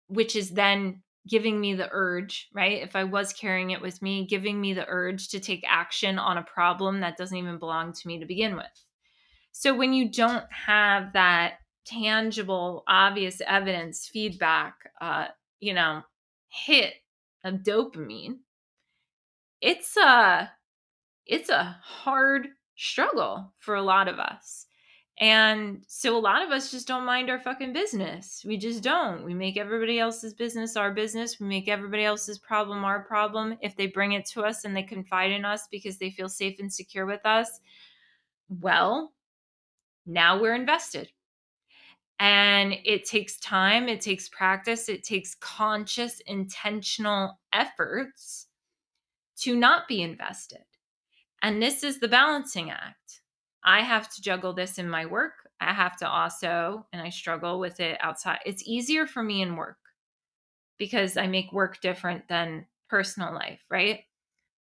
which 0.07 0.35
is 0.35 0.51
then 0.51 1.01
giving 1.27 1.59
me 1.59 1.73
the 1.73 1.89
urge 1.91 2.49
right 2.53 2.81
if 2.81 2.95
i 2.95 3.03
was 3.03 3.33
carrying 3.33 3.71
it 3.71 3.81
with 3.81 4.01
me 4.01 4.25
giving 4.25 4.59
me 4.61 4.73
the 4.73 4.87
urge 4.87 5.29
to 5.29 5.39
take 5.39 5.63
action 5.67 6.19
on 6.19 6.37
a 6.37 6.43
problem 6.43 6.99
that 7.01 7.17
doesn't 7.17 7.37
even 7.37 7.59
belong 7.59 7.93
to 7.93 8.07
me 8.07 8.19
to 8.19 8.25
begin 8.25 8.55
with 8.55 8.85
so 9.51 9.75
when 9.75 9.93
you 9.93 10.11
don't 10.11 10.45
have 10.51 11.13
that 11.13 11.55
tangible 11.85 12.83
obvious 12.87 13.41
evidence 13.47 14.07
feedback 14.07 14.75
uh 15.01 15.27
you 15.59 15.73
know 15.73 16.01
hit 16.49 16.93
of 17.43 17.55
dopamine 17.55 18.37
it's 19.61 19.97
a 19.97 20.51
it's 21.27 21.49
a 21.49 21.63
hard 21.83 22.49
struggle 22.77 23.53
for 23.59 23.75
a 23.75 23.83
lot 23.83 24.09
of 24.09 24.19
us. 24.19 24.66
And 25.19 25.81
so 25.87 26.15
a 26.15 26.19
lot 26.19 26.43
of 26.43 26.51
us 26.51 26.69
just 26.69 26.87
don't 26.87 27.05
mind 27.05 27.31
our 27.31 27.39
fucking 27.39 27.73
business. 27.73 28.43
We 28.45 28.55
just 28.55 28.83
don't. 28.83 29.23
We 29.23 29.33
make 29.33 29.57
everybody 29.57 29.97
else's 29.97 30.35
business 30.35 30.77
our 30.77 30.93
business. 30.93 31.39
We 31.39 31.47
make 31.47 31.67
everybody 31.67 32.03
else's 32.03 32.37
problem 32.37 32.85
our 32.85 33.03
problem. 33.03 33.57
If 33.61 33.75
they 33.75 33.87
bring 33.87 34.11
it 34.11 34.27
to 34.27 34.43
us 34.43 34.63
and 34.63 34.75
they 34.75 34.83
confide 34.83 35.31
in 35.31 35.43
us 35.43 35.67
because 35.71 35.97
they 35.97 36.11
feel 36.11 36.29
safe 36.29 36.59
and 36.59 36.71
secure 36.71 37.07
with 37.07 37.25
us, 37.25 37.59
well, 38.47 39.13
now 40.05 40.39
we're 40.39 40.55
invested. 40.55 41.09
And 42.19 42.75
it 42.83 43.05
takes 43.05 43.39
time, 43.39 43.89
it 43.89 44.01
takes 44.01 44.29
practice, 44.29 44.87
it 44.87 45.03
takes 45.03 45.35
conscious, 45.35 46.19
intentional 46.21 47.39
efforts 47.53 48.47
to 49.39 49.55
not 49.55 49.87
be 49.87 50.01
invested. 50.01 50.63
And 51.41 51.61
this 51.61 51.83
is 51.83 51.99
the 51.99 52.07
balancing 52.07 52.71
act. 52.71 53.21
I 53.67 53.81
have 53.81 54.09
to 54.15 54.21
juggle 54.21 54.53
this 54.53 54.79
in 54.79 54.89
my 54.89 55.05
work. 55.05 55.49
I 55.59 55.73
have 55.73 55.97
to 55.97 56.07
also, 56.07 56.85
and 56.93 57.01
I 57.01 57.09
struggle 57.09 57.59
with 57.59 57.81
it 57.81 57.97
outside. 57.99 58.39
It's 58.45 58.63
easier 58.65 59.05
for 59.05 59.21
me 59.21 59.41
in 59.41 59.57
work 59.57 59.77
because 60.77 61.17
I 61.17 61.27
make 61.27 61.51
work 61.51 61.81
different 61.81 62.29
than 62.29 62.67
personal 62.89 63.33
life, 63.33 63.59
right? 63.69 64.05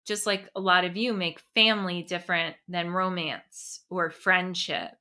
Just 0.05 0.25
like 0.25 0.49
a 0.55 0.61
lot 0.61 0.85
of 0.85 0.95
you 0.95 1.11
make 1.11 1.41
family 1.53 2.01
different 2.01 2.55
than 2.69 2.91
romance 2.91 3.81
or 3.89 4.09
friendship. 4.09 4.91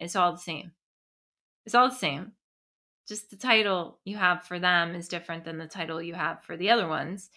It's 0.00 0.16
all 0.16 0.32
the 0.32 0.38
same. 0.38 0.72
It's 1.64 1.76
all 1.76 1.90
the 1.90 1.94
same. 1.94 2.32
Just 3.06 3.30
the 3.30 3.36
title 3.36 4.00
you 4.04 4.16
have 4.16 4.42
for 4.42 4.58
them 4.58 4.96
is 4.96 5.06
different 5.06 5.44
than 5.44 5.58
the 5.58 5.68
title 5.68 6.02
you 6.02 6.14
have 6.14 6.42
for 6.42 6.56
the 6.56 6.70
other 6.70 6.88
ones. 6.88 7.30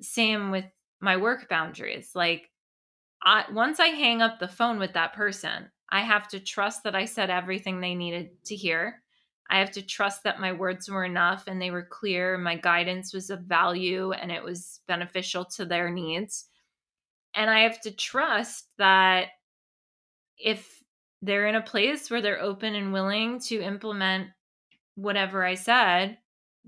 Same 0.00 0.52
with 0.52 0.66
my 1.00 1.16
work 1.16 1.48
boundaries. 1.48 2.12
Like 2.14 2.50
I 3.22 3.44
once 3.52 3.80
I 3.80 3.88
hang 3.88 4.22
up 4.22 4.38
the 4.38 4.48
phone 4.48 4.78
with 4.78 4.94
that 4.94 5.12
person, 5.12 5.70
I 5.90 6.00
have 6.00 6.28
to 6.28 6.40
trust 6.40 6.84
that 6.84 6.94
I 6.94 7.04
said 7.04 7.30
everything 7.30 7.80
they 7.80 7.94
needed 7.94 8.30
to 8.46 8.56
hear. 8.56 9.02
I 9.50 9.58
have 9.58 9.72
to 9.72 9.82
trust 9.82 10.22
that 10.22 10.40
my 10.40 10.52
words 10.52 10.88
were 10.88 11.04
enough 11.04 11.44
and 11.48 11.60
they 11.60 11.72
were 11.72 11.88
clear, 11.90 12.38
my 12.38 12.56
guidance 12.56 13.12
was 13.12 13.30
of 13.30 13.40
value 13.40 14.12
and 14.12 14.30
it 14.30 14.44
was 14.44 14.80
beneficial 14.86 15.44
to 15.56 15.64
their 15.64 15.90
needs. 15.90 16.46
And 17.34 17.50
I 17.50 17.60
have 17.62 17.80
to 17.82 17.90
trust 17.90 18.68
that 18.78 19.28
if 20.38 20.80
they're 21.20 21.48
in 21.48 21.56
a 21.56 21.62
place 21.62 22.10
where 22.10 22.22
they're 22.22 22.40
open 22.40 22.74
and 22.76 22.92
willing 22.92 23.40
to 23.40 23.60
implement 23.60 24.28
whatever 24.94 25.44
I 25.44 25.54
said, 25.54 26.18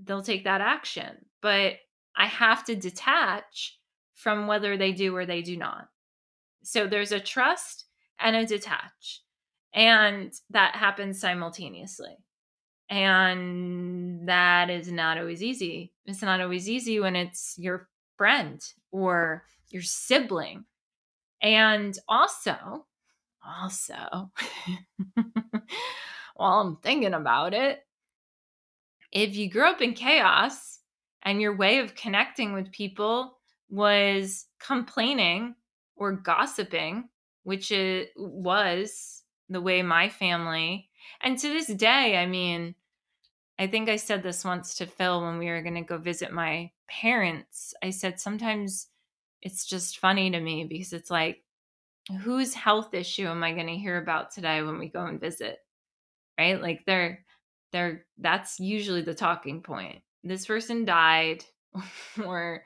they'll 0.03 0.21
take 0.21 0.43
that 0.43 0.61
action. 0.61 1.25
But 1.41 1.75
I 2.15 2.27
have 2.27 2.65
to 2.65 2.75
detach 2.75 3.79
from 4.13 4.47
whether 4.47 4.77
they 4.77 4.91
do 4.91 5.15
or 5.15 5.25
they 5.25 5.41
do 5.41 5.57
not. 5.57 5.87
So 6.63 6.87
there's 6.87 7.11
a 7.11 7.19
trust 7.19 7.85
and 8.19 8.35
a 8.35 8.45
detach. 8.45 9.21
And 9.73 10.33
that 10.51 10.75
happens 10.75 11.19
simultaneously. 11.19 12.15
And 12.89 14.27
that 14.27 14.69
is 14.69 14.91
not 14.91 15.17
always 15.17 15.41
easy. 15.41 15.93
It's 16.05 16.21
not 16.21 16.41
always 16.41 16.69
easy 16.69 16.99
when 16.99 17.15
it's 17.15 17.55
your 17.57 17.89
friend 18.17 18.61
or 18.91 19.45
your 19.69 19.81
sibling. 19.81 20.65
And 21.41 21.97
also, 22.07 22.85
also, 23.45 24.31
while 26.35 26.59
I'm 26.59 26.77
thinking 26.77 27.13
about 27.13 27.53
it, 27.53 27.83
if 29.11 29.35
you 29.35 29.49
grew 29.49 29.65
up 29.65 29.81
in 29.81 29.93
chaos 29.93 30.79
and 31.23 31.41
your 31.41 31.55
way 31.55 31.79
of 31.79 31.95
connecting 31.95 32.53
with 32.53 32.71
people 32.71 33.37
was 33.69 34.45
complaining 34.59 35.55
or 36.03 36.11
gossiping, 36.13 37.09
which 37.43 37.71
it 37.71 38.11
was 38.15 39.23
the 39.49 39.61
way 39.61 39.81
my 39.81 40.09
family, 40.09 40.89
and 41.21 41.37
to 41.37 41.47
this 41.49 41.67
day, 41.67 42.17
I 42.17 42.25
mean, 42.25 42.75
I 43.59 43.67
think 43.67 43.89
I 43.89 43.97
said 43.97 44.23
this 44.23 44.43
once 44.43 44.75
to 44.75 44.85
Phil 44.85 45.21
when 45.21 45.37
we 45.37 45.47
were 45.47 45.61
going 45.61 45.75
to 45.75 45.81
go 45.81 45.97
visit 45.97 46.31
my 46.31 46.71
parents. 46.89 47.73
I 47.83 47.91
said 47.91 48.19
sometimes 48.19 48.87
it's 49.41 49.65
just 49.65 49.99
funny 49.99 50.31
to 50.31 50.39
me 50.39 50.65
because 50.65 50.93
it's 50.93 51.11
like, 51.11 51.43
whose 52.21 52.53
health 52.53 52.93
issue 52.93 53.27
am 53.27 53.43
I 53.43 53.53
going 53.53 53.67
to 53.67 53.75
hear 53.75 53.97
about 53.97 54.31
today 54.31 54.61
when 54.61 54.79
we 54.79 54.89
go 54.89 55.05
and 55.05 55.19
visit? 55.19 55.59
Right? 56.37 56.61
Like 56.61 56.83
they're 56.85 57.23
they're 57.71 58.05
that's 58.17 58.59
usually 58.59 59.01
the 59.01 59.13
talking 59.13 59.61
point. 59.61 60.01
This 60.23 60.45
person 60.45 60.85
died 60.85 61.45
or 62.25 62.63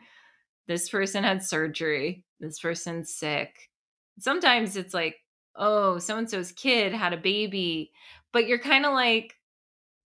this 0.68 0.90
person 0.90 1.24
had 1.24 1.44
surgery, 1.44 2.24
this 2.40 2.60
person's 2.60 3.14
sick. 3.14 3.70
Sometimes 4.20 4.76
it's 4.76 4.94
like 4.94 5.18
oh, 5.58 5.98
so 5.98 6.18
and 6.18 6.30
so's 6.30 6.52
kid 6.52 6.94
had 6.94 7.14
a 7.14 7.18
baby, 7.18 7.92
but 8.32 8.48
you're 8.48 8.60
kind 8.60 8.86
of 8.86 8.94
like, 8.94 9.34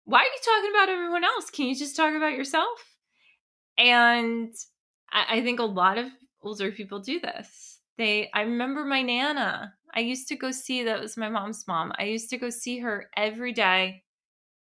why 0.03 0.19
are 0.19 0.23
you 0.23 0.39
talking 0.43 0.71
about 0.71 0.89
everyone 0.89 1.23
else? 1.23 1.49
Can 1.49 1.67
you 1.67 1.75
just 1.75 1.95
talk 1.95 2.13
about 2.15 2.33
yourself? 2.33 2.97
And 3.77 4.53
I, 5.11 5.37
I 5.37 5.41
think 5.41 5.59
a 5.59 5.63
lot 5.65 5.97
of 5.97 6.07
older 6.41 6.71
people 6.71 6.99
do 6.99 7.19
this. 7.19 7.79
They, 7.97 8.29
I 8.33 8.41
remember 8.41 8.83
my 8.83 9.01
Nana. 9.01 9.73
I 9.93 10.01
used 10.01 10.27
to 10.27 10.35
go 10.35 10.51
see, 10.51 10.83
that 10.83 10.99
was 10.99 11.17
my 11.17 11.29
mom's 11.29 11.65
mom. 11.67 11.93
I 11.97 12.03
used 12.03 12.29
to 12.31 12.37
go 12.37 12.49
see 12.49 12.79
her 12.79 13.09
every 13.15 13.53
day. 13.53 14.03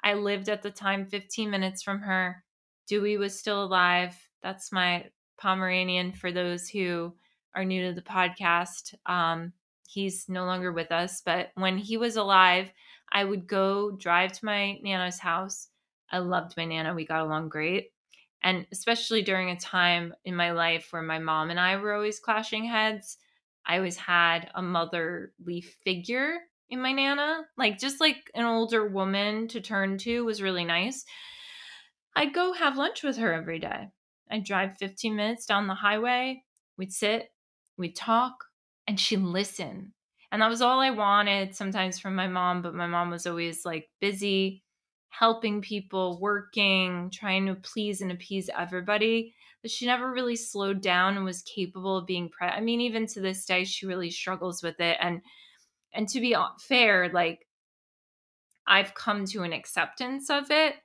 I 0.03 0.15
lived 0.15 0.49
at 0.49 0.61
the 0.61 0.71
time 0.71 1.05
15 1.05 1.49
minutes 1.49 1.81
from 1.81 2.01
her. 2.01 2.43
Dewey 2.87 3.17
was 3.17 3.37
still 3.37 3.63
alive. 3.63 4.15
That's 4.43 4.71
my 4.71 5.05
Pomeranian 5.41 6.13
for 6.13 6.31
those 6.31 6.69
who 6.69 7.13
are 7.55 7.65
new 7.65 7.87
to 7.87 7.93
the 7.93 8.01
podcast. 8.01 8.93
Um, 9.05 9.53
he's 9.87 10.29
no 10.29 10.45
longer 10.45 10.71
with 10.71 10.91
us, 10.91 11.21
but 11.25 11.49
when 11.55 11.77
he 11.77 11.97
was 11.97 12.15
alive, 12.15 12.71
I 13.11 13.23
would 13.23 13.47
go 13.47 13.91
drive 13.91 14.31
to 14.33 14.45
my 14.45 14.79
Nana's 14.81 15.19
house. 15.19 15.67
I 16.11 16.19
loved 16.19 16.55
my 16.55 16.65
Nana. 16.65 16.93
We 16.93 17.05
got 17.05 17.25
along 17.25 17.49
great. 17.49 17.91
And 18.43 18.65
especially 18.71 19.21
during 19.21 19.49
a 19.49 19.59
time 19.59 20.13
in 20.25 20.35
my 20.35 20.51
life 20.51 20.87
where 20.91 21.01
my 21.01 21.19
mom 21.19 21.49
and 21.49 21.59
I 21.59 21.75
were 21.77 21.93
always 21.93 22.19
clashing 22.19 22.65
heads, 22.65 23.17
I 23.65 23.77
always 23.77 23.97
had 23.97 24.49
a 24.55 24.61
motherly 24.61 25.61
figure 25.83 26.39
in 26.69 26.81
my 26.81 26.91
Nana. 26.91 27.41
Like, 27.57 27.77
just 27.77 27.99
like 27.99 28.31
an 28.33 28.45
older 28.45 28.87
woman 28.87 29.47
to 29.49 29.61
turn 29.61 29.97
to 29.99 30.25
was 30.25 30.41
really 30.41 30.65
nice. 30.65 31.05
I'd 32.15 32.33
go 32.33 32.53
have 32.53 32.77
lunch 32.77 33.03
with 33.03 33.17
her 33.17 33.33
every 33.33 33.59
day. 33.59 33.89
I'd 34.31 34.45
drive 34.45 34.77
15 34.77 35.15
minutes 35.15 35.45
down 35.45 35.67
the 35.67 35.75
highway. 35.75 36.43
We'd 36.77 36.93
sit, 36.93 37.31
we'd 37.77 37.95
talk, 37.95 38.45
and 38.87 38.99
she'd 38.99 39.19
listen. 39.19 39.93
And 40.31 40.41
that 40.41 40.49
was 40.49 40.61
all 40.61 40.79
I 40.79 40.91
wanted 40.91 41.55
sometimes 41.55 41.99
from 41.99 42.15
my 42.15 42.27
mom, 42.27 42.61
but 42.61 42.73
my 42.73 42.87
mom 42.87 43.09
was 43.09 43.27
always 43.27 43.65
like 43.65 43.89
busy 43.99 44.63
helping 45.09 45.61
people, 45.61 46.19
working, 46.21 47.09
trying 47.11 47.45
to 47.45 47.55
please 47.55 48.01
and 48.01 48.11
appease 48.11 48.49
everybody. 48.57 49.35
But 49.61 49.69
she 49.69 49.85
never 49.85 50.11
really 50.11 50.37
slowed 50.37 50.81
down 50.81 51.17
and 51.17 51.25
was 51.25 51.43
capable 51.43 51.97
of 51.97 52.07
being 52.07 52.31
I 52.39 52.61
mean, 52.61 52.81
even 52.81 53.05
to 53.07 53.21
this 53.21 53.45
day, 53.45 53.65
she 53.65 53.85
really 53.85 54.09
struggles 54.09 54.63
with 54.63 54.79
it. 54.79 54.97
And 54.99 55.21
and 55.93 56.07
to 56.09 56.21
be 56.21 56.35
fair, 56.61 57.09
like 57.09 57.45
I've 58.65 58.93
come 58.95 59.25
to 59.25 59.43
an 59.43 59.53
acceptance 59.53 60.29
of 60.29 60.49
it, 60.49 60.75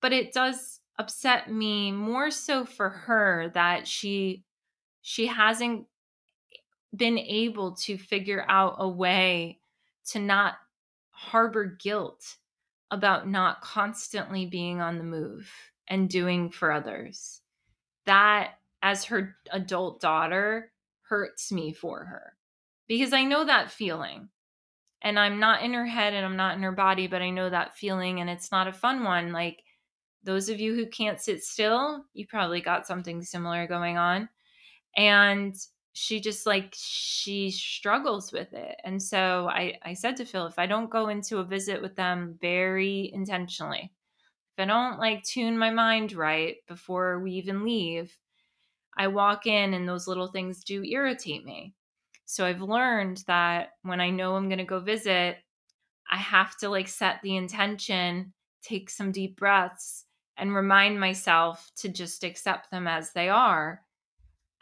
but 0.00 0.12
it 0.12 0.32
does 0.32 0.80
upset 0.98 1.50
me 1.50 1.90
more 1.90 2.30
so 2.30 2.64
for 2.64 2.88
her 2.88 3.50
that 3.54 3.88
she 3.88 4.44
she 5.02 5.26
hasn't 5.26 5.86
been 6.96 7.18
able 7.18 7.72
to 7.72 7.98
figure 7.98 8.44
out 8.48 8.76
a 8.78 8.88
way 8.88 9.58
to 10.06 10.18
not 10.18 10.54
harbor 11.10 11.64
guilt 11.64 12.36
about 12.90 13.28
not 13.28 13.60
constantly 13.60 14.46
being 14.46 14.80
on 14.80 14.98
the 14.98 15.04
move 15.04 15.50
and 15.88 16.08
doing 16.08 16.50
for 16.50 16.70
others. 16.70 17.40
That, 18.06 18.52
as 18.82 19.04
her 19.06 19.36
adult 19.50 20.00
daughter, 20.00 20.70
hurts 21.08 21.50
me 21.50 21.72
for 21.72 22.04
her 22.04 22.34
because 22.86 23.12
I 23.12 23.24
know 23.24 23.44
that 23.44 23.70
feeling. 23.70 24.28
And 25.02 25.18
I'm 25.18 25.38
not 25.38 25.62
in 25.62 25.74
her 25.74 25.86
head 25.86 26.14
and 26.14 26.24
I'm 26.24 26.36
not 26.36 26.56
in 26.56 26.62
her 26.62 26.72
body, 26.72 27.08
but 27.08 27.20
I 27.20 27.28
know 27.28 27.50
that 27.50 27.76
feeling 27.76 28.20
and 28.20 28.30
it's 28.30 28.50
not 28.50 28.68
a 28.68 28.72
fun 28.72 29.04
one. 29.04 29.32
Like 29.32 29.63
those 30.24 30.48
of 30.48 30.60
you 30.60 30.74
who 30.74 30.86
can't 30.86 31.20
sit 31.20 31.44
still, 31.44 32.04
you 32.14 32.26
probably 32.26 32.60
got 32.60 32.86
something 32.86 33.22
similar 33.22 33.66
going 33.66 33.98
on. 33.98 34.28
And 34.96 35.54
she 35.94 36.20
just 36.20 36.44
like 36.44 36.74
she 36.76 37.50
struggles 37.50 38.32
with 38.32 38.52
it 38.52 38.76
and 38.84 39.00
so 39.00 39.48
i 39.48 39.78
i 39.82 39.94
said 39.94 40.16
to 40.16 40.24
phil 40.24 40.46
if 40.46 40.58
i 40.58 40.66
don't 40.66 40.90
go 40.90 41.08
into 41.08 41.38
a 41.38 41.44
visit 41.44 41.80
with 41.80 41.94
them 41.94 42.36
very 42.40 43.10
intentionally 43.14 43.92
if 44.56 44.62
i 44.62 44.64
don't 44.64 44.98
like 44.98 45.22
tune 45.22 45.56
my 45.56 45.70
mind 45.70 46.12
right 46.12 46.56
before 46.66 47.20
we 47.20 47.32
even 47.32 47.64
leave 47.64 48.18
i 48.96 49.06
walk 49.06 49.46
in 49.46 49.72
and 49.72 49.88
those 49.88 50.08
little 50.08 50.28
things 50.28 50.64
do 50.64 50.82
irritate 50.84 51.44
me 51.44 51.74
so 52.24 52.44
i've 52.44 52.60
learned 52.60 53.22
that 53.28 53.70
when 53.82 54.00
i 54.00 54.10
know 54.10 54.34
i'm 54.34 54.48
going 54.48 54.58
to 54.58 54.64
go 54.64 54.80
visit 54.80 55.38
i 56.10 56.16
have 56.16 56.56
to 56.58 56.68
like 56.68 56.88
set 56.88 57.20
the 57.22 57.36
intention 57.36 58.32
take 58.62 58.90
some 58.90 59.12
deep 59.12 59.36
breaths 59.36 60.03
and 60.36 60.54
remind 60.54 60.98
myself 60.98 61.70
to 61.76 61.88
just 61.88 62.24
accept 62.24 62.70
them 62.70 62.86
as 62.86 63.12
they 63.12 63.28
are 63.28 63.84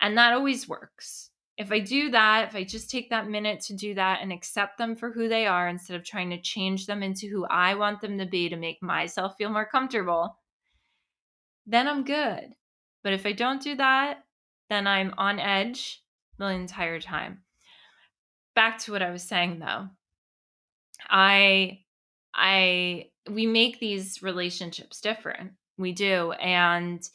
and 0.03 0.19
that 0.19 0.35
always 0.35 0.69
works. 0.69 1.31
If 1.57 1.71
I 1.71 1.79
do 1.79 2.11
that, 2.11 2.49
if 2.49 2.57
I 2.57 2.65
just 2.65 2.91
take 2.91 3.11
that 3.11 3.31
minute 3.31 3.61
to 3.63 3.75
do 3.75 3.95
that 3.95 4.19
and 4.21 4.33
accept 4.33 4.77
them 4.77 4.97
for 4.97 5.13
who 5.13 5.29
they 5.29 5.47
are 5.47 5.69
instead 5.69 5.97
of 5.97 6.05
trying 6.05 6.31
to 6.31 6.41
change 6.41 6.87
them 6.87 7.05
into 7.05 7.29
who 7.29 7.47
I 7.47 7.77
want 7.77 8.01
them 8.01 8.19
to 8.19 8.27
be 8.27 8.49
to 8.49 8.57
make 8.57 8.83
myself 8.83 9.37
feel 9.39 9.51
more 9.51 9.65
comfortable, 9.65 10.39
then 11.67 11.87
I'm 11.87 12.05
good. 12.05 12.55
But 13.05 13.13
if 13.13 13.25
I 13.25 13.33
don't 13.33 13.63
do 13.63 13.77
that, 13.77 14.25
then 14.69 14.89
I'm 14.89 15.15
on 15.17 15.39
edge 15.39 16.03
the 16.39 16.47
entire 16.47 16.99
time. 16.99 17.43
Back 18.57 18.79
to 18.81 18.93
what 18.93 19.03
I 19.03 19.11
was 19.11 19.23
saying 19.23 19.61
though. 19.61 19.89
I 21.09 21.81
I 22.35 23.11
we 23.31 23.47
make 23.47 23.79
these 23.79 24.21
relationships 24.23 25.01
different. 25.01 25.53
We 25.83 25.93
do 25.93 26.33
and 26.33 27.07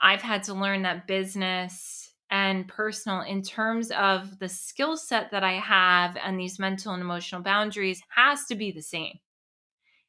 I've 0.00 0.22
had 0.22 0.44
to 0.44 0.54
learn 0.54 0.82
that 0.82 1.06
business 1.06 2.12
and 2.30 2.68
personal 2.68 3.22
in 3.22 3.42
terms 3.42 3.90
of 3.90 4.38
the 4.38 4.48
skill 4.48 4.96
set 4.96 5.30
that 5.30 5.44
I 5.44 5.54
have 5.54 6.16
and 6.22 6.38
these 6.38 6.58
mental 6.58 6.92
and 6.92 7.02
emotional 7.02 7.42
boundaries 7.42 8.02
has 8.14 8.44
to 8.46 8.54
be 8.54 8.70
the 8.70 8.82
same. 8.82 9.18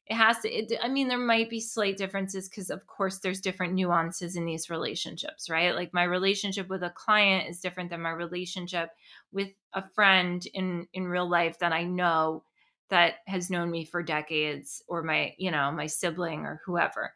It 0.06 0.16
has 0.16 0.40
to, 0.40 0.50
it, 0.50 0.72
I 0.82 0.88
mean, 0.88 1.06
there 1.06 1.18
might 1.18 1.48
be 1.48 1.60
slight 1.60 1.96
differences 1.96 2.48
because, 2.48 2.68
of 2.70 2.84
course, 2.88 3.18
there's 3.18 3.40
different 3.40 3.74
nuances 3.74 4.34
in 4.34 4.44
these 4.44 4.68
relationships, 4.68 5.48
right? 5.48 5.74
Like 5.74 5.94
my 5.94 6.02
relationship 6.02 6.68
with 6.68 6.82
a 6.82 6.90
client 6.90 7.48
is 7.48 7.60
different 7.60 7.90
than 7.90 8.02
my 8.02 8.10
relationship 8.10 8.90
with 9.30 9.50
a 9.72 9.88
friend 9.94 10.44
in 10.52 10.88
in 10.92 11.06
real 11.06 11.28
life 11.28 11.60
that 11.60 11.72
I 11.72 11.84
know 11.84 12.42
that 12.88 13.16
has 13.28 13.50
known 13.50 13.70
me 13.70 13.84
for 13.84 14.02
decades 14.02 14.82
or 14.88 15.04
my, 15.04 15.32
you 15.38 15.52
know, 15.52 15.70
my 15.70 15.86
sibling 15.86 16.40
or 16.40 16.60
whoever. 16.66 17.14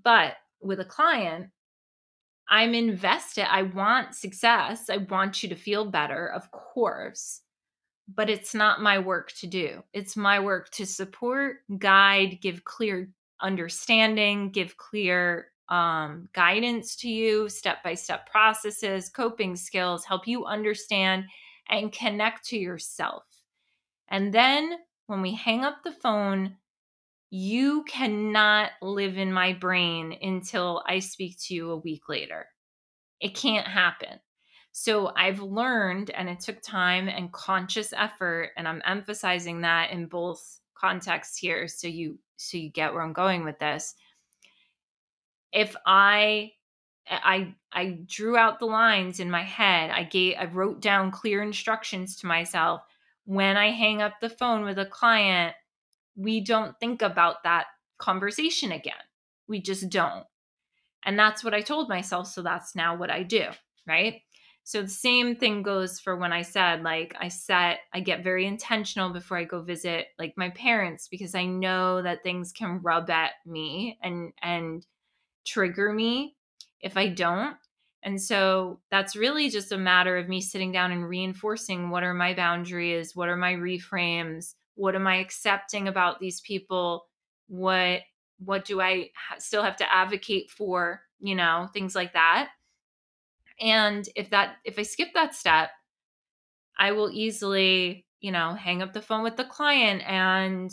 But 0.00 0.34
with 0.60 0.80
a 0.80 0.84
client, 0.84 1.50
I'm 2.48 2.74
invested. 2.74 3.50
I 3.50 3.62
want 3.62 4.14
success. 4.14 4.90
I 4.90 4.98
want 4.98 5.42
you 5.42 5.48
to 5.48 5.54
feel 5.54 5.90
better, 5.90 6.28
of 6.28 6.50
course, 6.50 7.40
but 8.14 8.28
it's 8.28 8.54
not 8.54 8.82
my 8.82 8.98
work 8.98 9.32
to 9.40 9.46
do. 9.46 9.82
It's 9.92 10.16
my 10.16 10.38
work 10.40 10.70
to 10.72 10.86
support, 10.86 11.58
guide, 11.78 12.38
give 12.40 12.64
clear 12.64 13.08
understanding, 13.40 14.50
give 14.50 14.76
clear 14.76 15.48
um, 15.68 16.28
guidance 16.34 16.96
to 16.96 17.08
you, 17.08 17.48
step 17.48 17.82
by 17.82 17.94
step 17.94 18.28
processes, 18.30 19.08
coping 19.08 19.56
skills, 19.56 20.04
help 20.04 20.26
you 20.26 20.44
understand 20.44 21.24
and 21.70 21.92
connect 21.92 22.46
to 22.48 22.58
yourself. 22.58 23.24
And 24.08 24.32
then 24.34 24.76
when 25.06 25.22
we 25.22 25.34
hang 25.34 25.64
up 25.64 25.82
the 25.82 25.92
phone, 25.92 26.56
you 27.34 27.82
cannot 27.84 28.72
live 28.82 29.16
in 29.16 29.32
my 29.32 29.54
brain 29.54 30.14
until 30.20 30.82
I 30.86 30.98
speak 30.98 31.38
to 31.44 31.54
you 31.54 31.70
a 31.70 31.78
week 31.78 32.10
later. 32.10 32.44
It 33.20 33.34
can't 33.34 33.66
happen. 33.66 34.20
So 34.72 35.14
I've 35.16 35.40
learned, 35.40 36.10
and 36.10 36.28
it 36.28 36.40
took 36.40 36.60
time 36.60 37.08
and 37.08 37.32
conscious 37.32 37.94
effort, 37.94 38.50
and 38.58 38.68
I'm 38.68 38.82
emphasizing 38.84 39.62
that 39.62 39.92
in 39.92 40.08
both 40.08 40.60
contexts 40.74 41.38
here, 41.38 41.68
so 41.68 41.88
you 41.88 42.18
so 42.36 42.58
you 42.58 42.68
get 42.68 42.92
where 42.92 43.02
I'm 43.02 43.14
going 43.14 43.44
with 43.44 43.58
this. 43.58 43.94
If 45.54 45.74
I 45.86 46.52
I 47.06 47.54
I 47.72 48.00
drew 48.04 48.36
out 48.36 48.58
the 48.58 48.66
lines 48.66 49.20
in 49.20 49.30
my 49.30 49.42
head, 49.42 49.90
I 49.90 50.02
gave 50.04 50.36
I 50.38 50.44
wrote 50.44 50.82
down 50.82 51.10
clear 51.10 51.42
instructions 51.42 52.16
to 52.16 52.26
myself. 52.26 52.82
When 53.24 53.56
I 53.56 53.70
hang 53.70 54.02
up 54.02 54.20
the 54.20 54.28
phone 54.28 54.64
with 54.64 54.78
a 54.78 54.84
client, 54.84 55.54
we 56.16 56.40
don't 56.40 56.78
think 56.80 57.02
about 57.02 57.42
that 57.44 57.66
conversation 57.98 58.72
again. 58.72 58.94
We 59.48 59.60
just 59.60 59.88
don't. 59.88 60.24
And 61.04 61.18
that's 61.18 61.42
what 61.42 61.54
I 61.54 61.60
told 61.60 61.88
myself. 61.88 62.28
So 62.28 62.42
that's 62.42 62.74
now 62.74 62.96
what 62.96 63.10
I 63.10 63.22
do. 63.22 63.46
Right. 63.86 64.22
So 64.64 64.82
the 64.82 64.88
same 64.88 65.34
thing 65.34 65.62
goes 65.62 65.98
for 65.98 66.16
when 66.16 66.32
I 66.32 66.42
said, 66.42 66.84
like, 66.84 67.16
I 67.20 67.26
set, 67.26 67.80
I 67.92 67.98
get 67.98 68.22
very 68.22 68.46
intentional 68.46 69.10
before 69.10 69.36
I 69.36 69.42
go 69.42 69.60
visit, 69.60 70.06
like, 70.20 70.34
my 70.36 70.50
parents, 70.50 71.08
because 71.08 71.34
I 71.34 71.46
know 71.46 72.00
that 72.00 72.22
things 72.22 72.52
can 72.52 72.80
rub 72.80 73.10
at 73.10 73.32
me 73.44 73.98
and, 74.02 74.32
and, 74.40 74.86
trigger 75.44 75.92
me 75.92 76.36
if 76.80 76.96
I 76.96 77.08
don't. 77.08 77.56
And 78.02 78.20
so 78.20 78.80
that's 78.90 79.14
really 79.14 79.48
just 79.48 79.72
a 79.72 79.78
matter 79.78 80.16
of 80.16 80.28
me 80.28 80.40
sitting 80.40 80.72
down 80.72 80.90
and 80.90 81.08
reinforcing 81.08 81.90
what 81.90 82.02
are 82.02 82.14
my 82.14 82.34
boundaries, 82.34 83.14
what 83.14 83.28
are 83.28 83.36
my 83.36 83.52
reframes, 83.54 84.54
what 84.74 84.94
am 84.94 85.06
i 85.06 85.16
accepting 85.16 85.88
about 85.88 86.20
these 86.20 86.40
people? 86.40 87.06
What 87.48 88.00
what 88.38 88.64
do 88.64 88.80
i 88.80 89.10
ha- 89.16 89.38
still 89.38 89.62
have 89.62 89.76
to 89.76 89.94
advocate 89.94 90.50
for 90.50 91.02
you 91.20 91.34
know 91.34 91.68
things 91.72 91.94
like 91.94 92.12
that. 92.14 92.50
And 93.60 94.08
if 94.16 94.30
that 94.30 94.56
if 94.64 94.78
i 94.78 94.82
skip 94.82 95.08
that 95.14 95.34
step 95.34 95.70
i 96.78 96.92
will 96.92 97.10
easily 97.10 98.06
you 98.22 98.30
know, 98.30 98.54
hang 98.54 98.80
up 98.80 98.92
the 98.92 99.02
phone 99.02 99.22
with 99.22 99.36
the 99.36 99.44
client 99.44 100.02
and 100.06 100.70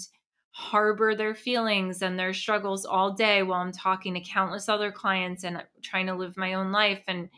harbor 0.51 1.15
their 1.15 1.33
feelings 1.33 2.01
and 2.01 2.17
their 2.17 2.33
struggles 2.33 2.85
all 2.85 3.13
day 3.13 3.43
while 3.43 3.59
I'm 3.59 3.71
talking 3.71 4.13
to 4.13 4.21
countless 4.21 4.69
other 4.69 4.91
clients 4.91 5.43
and 5.43 5.57
uh, 5.57 5.61
trying 5.81 6.05
to 6.05 6.15
live 6.15 6.37
my 6.37 6.53
own 6.53 6.71
life. 6.71 7.01
And 7.07 7.29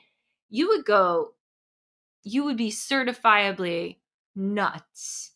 you 0.50 0.68
would 0.68 0.86
go, 0.86 1.34
you 2.24 2.44
would 2.44 2.58
be 2.58 2.72
certifiably 2.72 3.98
nuts 4.36 5.31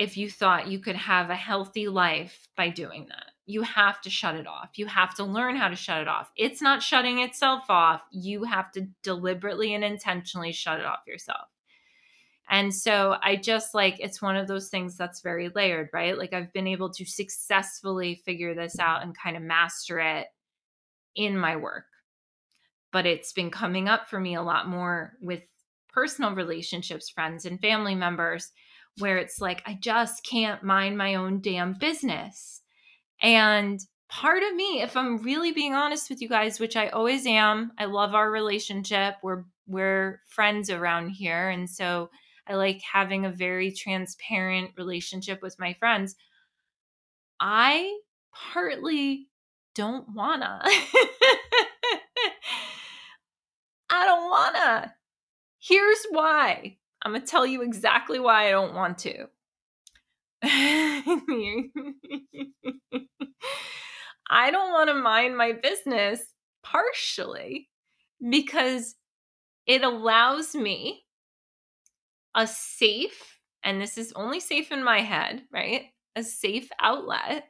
if 0.00 0.16
you 0.16 0.30
thought 0.30 0.66
you 0.66 0.78
could 0.78 0.96
have 0.96 1.28
a 1.28 1.36
healthy 1.36 1.86
life 1.86 2.48
by 2.56 2.70
doing 2.70 3.04
that. 3.10 3.26
You 3.44 3.60
have 3.60 4.00
to 4.00 4.08
shut 4.08 4.34
it 4.34 4.46
off. 4.46 4.70
You 4.78 4.86
have 4.86 5.14
to 5.16 5.24
learn 5.24 5.56
how 5.56 5.68
to 5.68 5.76
shut 5.76 6.00
it 6.00 6.08
off. 6.08 6.30
It's 6.38 6.62
not 6.62 6.82
shutting 6.82 7.18
itself 7.18 7.64
off. 7.68 8.00
You 8.10 8.44
have 8.44 8.72
to 8.72 8.88
deliberately 9.02 9.74
and 9.74 9.84
intentionally 9.84 10.52
shut 10.52 10.80
it 10.80 10.86
off 10.86 11.00
yourself. 11.06 11.48
And 12.48 12.74
so 12.74 13.16
I 13.22 13.36
just 13.36 13.74
like 13.74 14.00
it's 14.00 14.22
one 14.22 14.36
of 14.36 14.48
those 14.48 14.70
things 14.70 14.96
that's 14.96 15.20
very 15.20 15.50
layered, 15.54 15.90
right? 15.92 16.16
Like 16.16 16.32
I've 16.32 16.52
been 16.54 16.66
able 16.66 16.88
to 16.94 17.04
successfully 17.04 18.22
figure 18.24 18.54
this 18.54 18.78
out 18.78 19.02
and 19.02 19.14
kind 19.14 19.36
of 19.36 19.42
master 19.42 20.00
it 20.00 20.28
in 21.14 21.36
my 21.36 21.56
work. 21.56 21.84
But 22.90 23.04
it's 23.04 23.34
been 23.34 23.50
coming 23.50 23.86
up 23.86 24.08
for 24.08 24.18
me 24.18 24.34
a 24.34 24.42
lot 24.42 24.66
more 24.66 25.12
with 25.20 25.42
personal 25.92 26.34
relationships, 26.34 27.10
friends, 27.10 27.44
and 27.44 27.60
family 27.60 27.94
members, 27.94 28.50
where 28.98 29.18
it's 29.18 29.40
like, 29.40 29.62
I 29.66 29.78
just 29.80 30.24
can't 30.24 30.62
mind 30.62 30.98
my 30.98 31.14
own 31.14 31.40
damn 31.40 31.74
business. 31.74 32.60
And 33.22 33.80
part 34.08 34.42
of 34.42 34.54
me, 34.54 34.82
if 34.82 34.96
I'm 34.96 35.18
really 35.22 35.52
being 35.52 35.74
honest 35.74 36.10
with 36.10 36.20
you 36.20 36.28
guys, 36.28 36.58
which 36.58 36.76
I 36.76 36.88
always 36.88 37.26
am, 37.26 37.72
I 37.78 37.84
love 37.86 38.14
our 38.14 38.30
relationship. 38.30 39.14
We're 39.22 39.44
we're 39.66 40.20
friends 40.28 40.68
around 40.68 41.10
here. 41.10 41.48
And 41.48 41.70
so 41.70 42.10
I 42.46 42.54
like 42.54 42.80
having 42.92 43.24
a 43.24 43.30
very 43.30 43.70
transparent 43.70 44.72
relationship 44.76 45.40
with 45.42 45.54
my 45.60 45.74
friends. 45.74 46.16
I 47.38 48.00
partly 48.34 49.28
don't 49.76 50.06
wanna. 50.12 50.60
I 53.90 54.06
don't 54.06 54.28
wanna. 54.28 54.94
Here's 55.60 56.04
why. 56.10 56.78
I'm 57.02 57.12
going 57.12 57.22
to 57.22 57.26
tell 57.26 57.46
you 57.46 57.62
exactly 57.62 58.20
why 58.20 58.48
I 58.48 58.50
don't 58.50 58.74
want 58.74 58.98
to. 58.98 59.26
I 60.42 61.68
don't 64.50 64.72
want 64.72 64.88
to 64.88 64.94
mind 64.94 65.36
my 65.36 65.52
business 65.52 66.22
partially 66.62 67.68
because 68.28 68.96
it 69.66 69.82
allows 69.82 70.54
me 70.54 71.04
a 72.34 72.46
safe, 72.46 73.38
and 73.64 73.80
this 73.80 73.98
is 73.98 74.12
only 74.14 74.40
safe 74.40 74.72
in 74.72 74.84
my 74.84 75.00
head, 75.00 75.42
right? 75.52 75.86
A 76.16 76.22
safe 76.22 76.68
outlet. 76.80 77.44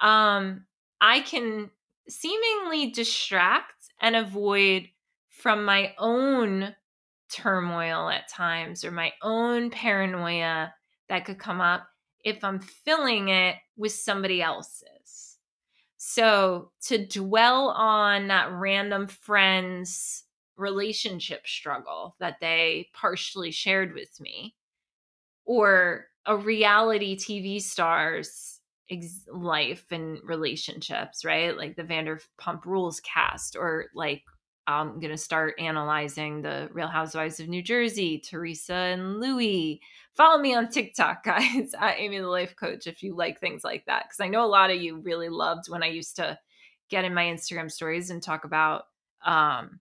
Um, 0.00 0.66
I 1.00 1.20
can 1.20 1.70
seemingly 2.08 2.90
distract 2.90 3.72
and 4.00 4.16
avoid 4.16 4.88
from 5.30 5.64
my 5.64 5.94
own 5.98 6.74
turmoil 7.34 8.08
at 8.08 8.28
times 8.28 8.84
or 8.84 8.90
my 8.90 9.12
own 9.22 9.70
paranoia 9.70 10.72
that 11.08 11.24
could 11.24 11.38
come 11.38 11.60
up 11.60 11.86
if 12.24 12.42
I'm 12.42 12.60
filling 12.60 13.28
it 13.28 13.56
with 13.76 13.92
somebody 13.92 14.40
else's. 14.40 15.38
So 15.96 16.70
to 16.82 17.06
dwell 17.06 17.70
on 17.70 18.28
that 18.28 18.52
random 18.52 19.08
friend's 19.08 20.24
relationship 20.56 21.46
struggle 21.46 22.14
that 22.20 22.36
they 22.40 22.88
partially 22.94 23.50
shared 23.50 23.94
with 23.94 24.20
me, 24.20 24.54
or 25.44 26.06
a 26.26 26.36
reality 26.36 27.16
TV 27.16 27.60
star's 27.60 28.60
ex- 28.90 29.26
life 29.32 29.86
and 29.90 30.18
relationships, 30.24 31.24
right? 31.24 31.56
Like 31.56 31.76
the 31.76 31.82
Vanderpump 31.82 32.64
Rules 32.64 33.00
cast, 33.00 33.56
or 33.56 33.86
like 33.94 34.22
I'm 34.66 35.00
going 35.00 35.10
to 35.10 35.18
start 35.18 35.54
analyzing 35.58 36.40
the 36.40 36.68
Real 36.72 36.88
Housewives 36.88 37.40
of 37.40 37.48
New 37.48 37.62
Jersey, 37.62 38.18
Teresa 38.18 38.74
and 38.74 39.20
Luis. 39.20 39.78
Follow 40.14 40.40
me 40.40 40.54
on 40.54 40.68
TikTok, 40.68 41.22
guys, 41.24 41.74
at 41.78 41.98
Amy 41.98 42.18
the 42.18 42.28
Life 42.28 42.56
Coach, 42.56 42.86
if 42.86 43.02
you 43.02 43.14
like 43.14 43.40
things 43.40 43.64
like 43.64 43.84
that. 43.86 44.04
Because 44.04 44.20
I 44.20 44.28
know 44.28 44.44
a 44.44 44.46
lot 44.46 44.70
of 44.70 44.80
you 44.80 45.00
really 45.00 45.28
loved 45.28 45.68
when 45.68 45.82
I 45.82 45.88
used 45.88 46.16
to 46.16 46.38
get 46.88 47.04
in 47.04 47.14
my 47.14 47.24
Instagram 47.24 47.70
stories 47.70 48.10
and 48.10 48.22
talk 48.22 48.44
about 48.44 48.84
um, 49.24 49.80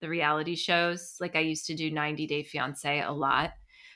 the 0.00 0.08
reality 0.08 0.54
shows. 0.54 1.16
Like 1.20 1.36
I 1.36 1.40
used 1.40 1.66
to 1.66 1.74
do 1.74 1.90
90 1.90 2.26
Day 2.26 2.42
Fiance 2.42 3.00
a 3.02 3.12
lot. 3.12 3.52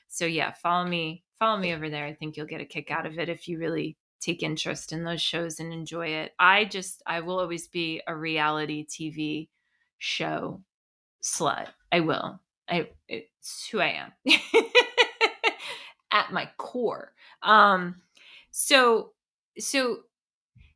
So 0.08 0.26
yeah, 0.26 0.52
follow 0.52 0.86
me, 0.86 1.24
follow 1.38 1.58
me 1.58 1.74
over 1.74 1.88
there. 1.88 2.04
I 2.04 2.14
think 2.14 2.36
you'll 2.36 2.46
get 2.46 2.60
a 2.60 2.66
kick 2.66 2.90
out 2.90 3.06
of 3.06 3.18
it 3.18 3.28
if 3.28 3.48
you 3.48 3.58
really 3.58 3.96
take 4.20 4.42
interest 4.42 4.92
in 4.92 5.04
those 5.04 5.20
shows 5.20 5.60
and 5.60 5.72
enjoy 5.72 6.08
it. 6.08 6.32
I 6.38 6.64
just, 6.64 7.02
I 7.06 7.20
will 7.20 7.40
always 7.40 7.68
be 7.68 8.00
a 8.06 8.14
reality 8.14 8.86
TV 8.86 9.48
show 9.98 10.62
slut. 11.22 11.68
I 11.92 12.00
will. 12.00 12.40
I 12.68 12.88
it's 13.09 13.68
who 13.68 13.80
I 13.80 13.88
am 13.88 14.12
at 16.12 16.33
my 16.33 16.48
core. 16.57 17.12
Um 17.42 17.96
so 18.50 19.12
so 19.59 19.98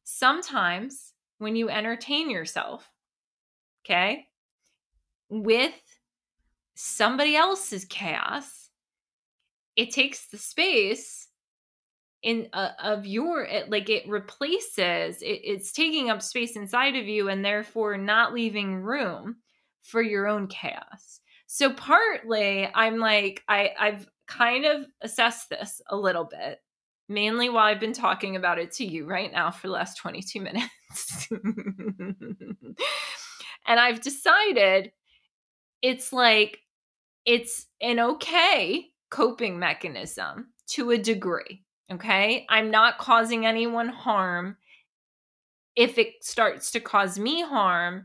sometimes 0.05 1.13
when 1.39 1.57
you 1.57 1.69
entertain 1.69 2.31
yourself, 2.31 2.91
okay, 3.85 4.27
with 5.29 5.75
somebody 6.75 7.37
else's 7.37 7.85
chaos, 7.85 8.71
it 9.77 9.93
takes 9.93 10.27
the 10.27 10.39
space 10.39 11.28
in 12.23 12.49
uh, 12.53 12.71
of 12.83 13.07
your 13.07 13.45
it, 13.45 13.71
like 13.71 13.89
it 13.89 14.09
replaces 14.09 15.23
it, 15.23 15.41
it's 15.45 15.73
taking 15.73 16.11
up 16.11 16.23
space 16.23 16.57
inside 16.57 16.97
of 16.97 17.07
you 17.07 17.29
and 17.29 17.45
therefore 17.45 17.97
not 17.97 18.35
leaving 18.35 18.77
room 18.77 19.37
for 19.83 20.03
your 20.03 20.27
own 20.27 20.47
chaos. 20.49 21.21
So 21.47 21.73
partly 21.73 22.69
i'm 22.75 22.99
like 22.99 23.43
i 23.49 23.71
i've 23.81 24.07
kind 24.27 24.67
of 24.67 24.85
assessed 25.01 25.49
this 25.49 25.81
a 25.89 25.97
little 25.97 26.25
bit 26.25 26.59
mainly 27.09 27.49
while 27.49 27.65
i've 27.65 27.81
been 27.81 27.95
talking 27.95 28.37
about 28.37 28.59
it 28.59 28.73
to 28.73 28.85
you 28.85 29.07
right 29.07 29.33
now 29.33 29.51
for 29.51 29.69
the 29.69 29.73
last 29.73 29.97
22 29.97 30.41
minutes. 30.41 31.29
And 33.67 33.79
i've 33.79 34.01
decided 34.01 34.93
it's 35.83 36.13
like 36.13 36.59
it's 37.27 37.67
an 37.83 38.01
okay 38.01 38.87
coping 39.11 39.59
mechanism 39.59 40.55
to 40.69 40.91
a 40.91 40.99
degree 40.99 41.65
Okay. 41.93 42.47
I'm 42.49 42.71
not 42.71 42.99
causing 42.99 43.47
anyone 43.47 43.89
harm. 43.89 44.57
If 45.75 45.97
it 45.97 46.25
starts 46.25 46.71
to 46.73 46.81
cause 46.81 47.19
me 47.19 47.43
harm 47.43 48.05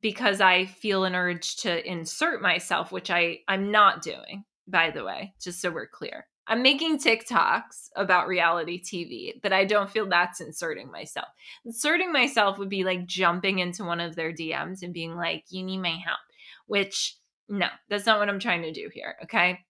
because 0.00 0.40
I 0.40 0.66
feel 0.66 1.04
an 1.04 1.14
urge 1.14 1.56
to 1.58 1.88
insert 1.88 2.42
myself, 2.42 2.90
which 2.90 3.10
I, 3.10 3.38
I'm 3.46 3.70
not 3.70 4.02
doing, 4.02 4.44
by 4.66 4.90
the 4.90 5.04
way, 5.04 5.34
just 5.40 5.60
so 5.60 5.70
we're 5.70 5.86
clear. 5.86 6.26
I'm 6.48 6.62
making 6.62 6.98
TikToks 6.98 7.90
about 7.94 8.26
reality 8.26 8.82
TV, 8.82 9.40
but 9.42 9.52
I 9.52 9.64
don't 9.64 9.88
feel 9.88 10.08
that's 10.08 10.40
inserting 10.40 10.90
myself. 10.90 11.28
Inserting 11.64 12.12
myself 12.12 12.58
would 12.58 12.68
be 12.68 12.82
like 12.82 13.06
jumping 13.06 13.60
into 13.60 13.84
one 13.84 14.00
of 14.00 14.16
their 14.16 14.32
DMs 14.32 14.82
and 14.82 14.92
being 14.92 15.14
like, 15.14 15.44
you 15.50 15.62
need 15.62 15.78
my 15.78 15.96
help, 16.04 16.18
which 16.66 17.16
no, 17.48 17.68
that's 17.88 18.06
not 18.06 18.18
what 18.18 18.28
I'm 18.28 18.40
trying 18.40 18.62
to 18.62 18.72
do 18.72 18.90
here. 18.92 19.16
Okay. 19.22 19.60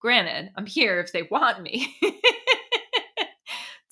Granted, 0.00 0.52
I'm 0.56 0.66
here 0.66 1.00
if 1.00 1.12
they 1.12 1.22
want 1.22 1.62
me. 1.62 1.96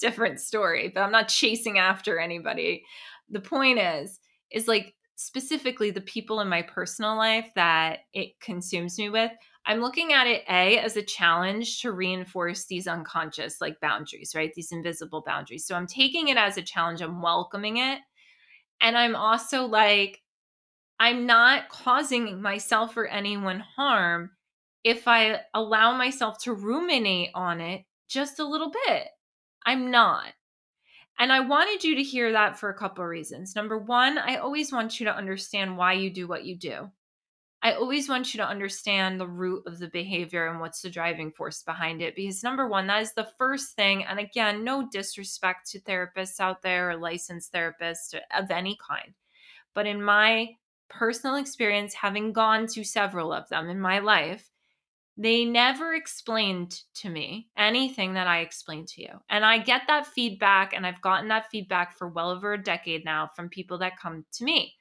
different 0.00 0.40
story, 0.40 0.90
but 0.94 1.02
I'm 1.02 1.12
not 1.12 1.28
chasing 1.28 1.78
after 1.78 2.18
anybody. 2.18 2.85
The 3.30 3.40
point 3.40 3.78
is, 3.78 4.18
is 4.50 4.68
like 4.68 4.94
specifically 5.16 5.90
the 5.90 6.00
people 6.00 6.40
in 6.40 6.48
my 6.48 6.62
personal 6.62 7.16
life 7.16 7.50
that 7.54 8.00
it 8.12 8.38
consumes 8.40 8.98
me 8.98 9.09
with. 9.09 9.32
I'm 9.64 9.80
looking 9.80 10.12
at 10.12 10.28
it 10.28 10.44
A 10.48 10.78
as 10.78 10.96
a 10.96 11.02
challenge 11.02 11.80
to 11.80 11.90
reinforce 11.90 12.66
these 12.66 12.87
unconscious 12.87 13.61
like 13.61 13.80
boundaries, 13.80 14.32
right? 14.35 14.52
These 14.54 14.70
invisible 14.70 15.24
boundaries. 15.26 15.66
So 15.66 15.74
I'm 15.74 15.88
taking 15.88 16.28
it 16.28 16.37
as 16.37 16.56
a 16.56 16.62
challenge, 16.62 17.00
I'm 17.00 17.20
welcoming 17.20 17.78
it. 17.78 17.98
And 18.80 18.96
I'm 18.96 19.16
also 19.16 19.64
like, 19.64 20.20
I'm 21.00 21.26
not 21.26 21.68
causing 21.68 22.40
myself 22.40 22.96
or 22.96 23.06
anyone 23.06 23.61
harm 23.61 24.30
if 24.85 25.09
I 25.09 25.40
allow 25.52 25.96
myself 25.96 26.38
to 26.44 26.52
ruminate 26.52 27.30
on 27.35 27.61
it 27.61 27.82
just 28.09 28.38
a 28.38 28.46
little 28.46 28.70
bit. 28.87 29.09
I'm 29.66 29.90
not. 29.90 30.33
And 31.18 31.33
I 31.33 31.40
wanted 31.40 31.83
you 31.83 31.96
to 31.96 32.02
hear 32.02 32.33
that 32.33 32.59
for 32.59 32.70
a 32.70 32.79
couple 32.79 33.02
of 33.02 33.11
reasons. 33.11 33.57
Number 33.57 33.79
one, 33.79 34.16
I 34.16 34.37
always 34.37 34.70
want 34.72 35.00
you 35.00 35.07
to 35.07 35.16
understand 35.16 35.76
why 35.76 35.94
you 35.94 36.09
do 36.09 36.29
what 36.29 36.44
you 36.44 36.57
do. 36.57 36.90
I 37.62 37.72
always 37.72 38.09
want 38.09 38.33
you 38.33 38.38
to 38.38 38.48
understand 38.48 39.18
the 39.18 39.26
root 39.26 39.64
of 39.66 39.79
the 39.79 39.88
behavior 39.88 40.46
and 40.46 40.61
what's 40.61 40.83
the 40.83 40.90
driving 40.90 41.33
force 41.33 41.62
behind 41.62 42.00
it. 42.00 42.14
Because, 42.14 42.44
number 42.44 42.68
one, 42.68 42.87
that 42.87 43.02
is 43.02 43.14
the 43.14 43.29
first 43.38 43.74
thing. 43.74 44.05
And 44.05 44.20
again, 44.20 44.62
no 44.62 44.88
disrespect 44.92 45.68
to 45.70 45.81
therapists 45.81 46.38
out 46.38 46.62
there 46.62 46.90
or 46.90 46.96
licensed 46.96 47.52
therapists 47.52 48.14
of 48.37 48.50
any 48.50 48.79
kind. 48.87 49.14
But 49.74 49.87
in 49.87 50.02
my 50.02 50.50
personal 50.88 51.37
experience, 51.37 51.94
having 51.94 52.33
gone 52.33 52.66
to 52.68 52.85
several 52.85 53.33
of 53.33 53.48
them 53.48 53.68
in 53.68 53.81
my 53.81 53.98
life, 53.98 54.48
they 55.16 55.44
never 55.44 55.94
explained 55.94 56.83
to 56.96 57.09
me 57.09 57.48
anything 57.57 58.14
that 58.14 58.26
I 58.26 58.40
explained 58.40 58.88
to 58.88 59.02
you. 59.02 59.09
And 59.31 59.44
I 59.44 59.59
get 59.59 59.83
that 59.87 60.07
feedback, 60.07 60.74
and 60.74 60.87
I've 60.87 61.00
gotten 61.00 61.29
that 61.29 61.50
feedback 61.50 61.96
for 61.96 62.09
well 62.09 62.31
over 62.31 62.52
a 62.52 62.62
decade 62.62 63.05
now 63.05 63.31
from 63.35 63.48
people 63.48 63.79
that 63.79 63.98
come 63.98 64.26
to 64.33 64.44
me. 64.44 64.74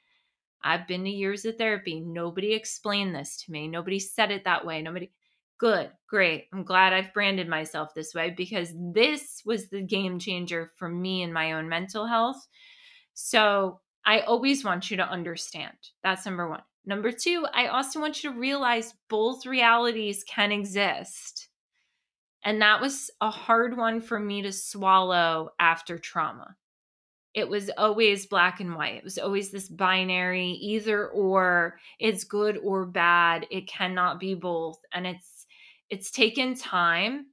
I've 0.63 0.87
been 0.87 1.03
to 1.03 1.09
years 1.09 1.45
of 1.45 1.57
therapy. 1.57 2.01
Nobody 2.01 2.53
explained 2.53 3.15
this 3.15 3.37
to 3.45 3.51
me. 3.51 3.67
Nobody 3.67 3.99
said 3.99 4.31
it 4.31 4.43
that 4.45 4.65
way. 4.65 4.81
Nobody. 4.81 5.11
Good, 5.57 5.91
great. 6.09 6.47
I'm 6.51 6.63
glad 6.63 6.91
I've 6.91 7.13
branded 7.13 7.47
myself 7.47 7.93
this 7.93 8.13
way 8.13 8.31
because 8.35 8.73
this 8.75 9.41
was 9.45 9.69
the 9.69 9.81
game 9.81 10.19
changer 10.19 10.73
for 10.75 10.89
me 10.89 11.21
in 11.21 11.31
my 11.31 11.53
own 11.53 11.69
mental 11.69 12.05
health. 12.05 12.45
So 13.13 13.79
I 14.05 14.19
always 14.21 14.65
want 14.65 14.91
you 14.91 14.97
to 14.97 15.09
understand. 15.09 15.77
That's 16.03 16.25
number 16.25 16.49
one. 16.49 16.63
Number 16.85 17.11
two, 17.11 17.45
I 17.53 17.67
also 17.67 17.99
want 17.99 18.23
you 18.23 18.31
to 18.31 18.39
realize 18.39 18.93
both 19.09 19.45
realities 19.45 20.23
can 20.23 20.51
exist. 20.51 21.49
And 22.43 22.61
that 22.61 22.79
was 22.79 23.09
a 23.21 23.31
hard 23.31 23.75
one 23.75 24.01
for 24.01 24.19
me 24.19 24.43
to 24.43 24.51
swallow 24.51 25.49
after 25.59 25.97
trauma. 25.97 26.55
It 27.33 27.49
was 27.49 27.71
always 27.77 28.27
black 28.27 28.59
and 28.59 28.75
white. 28.75 28.95
It 28.95 29.03
was 29.03 29.17
always 29.17 29.51
this 29.51 29.67
binary, 29.67 30.51
either 30.51 31.09
or, 31.09 31.79
it's 31.99 32.23
good 32.23 32.57
or 32.63 32.85
bad. 32.85 33.47
It 33.49 33.67
cannot 33.67 34.19
be 34.19 34.35
both. 34.35 34.79
And 34.93 35.07
it's 35.07 35.45
it's 35.89 36.11
taken 36.11 36.55
time, 36.55 37.27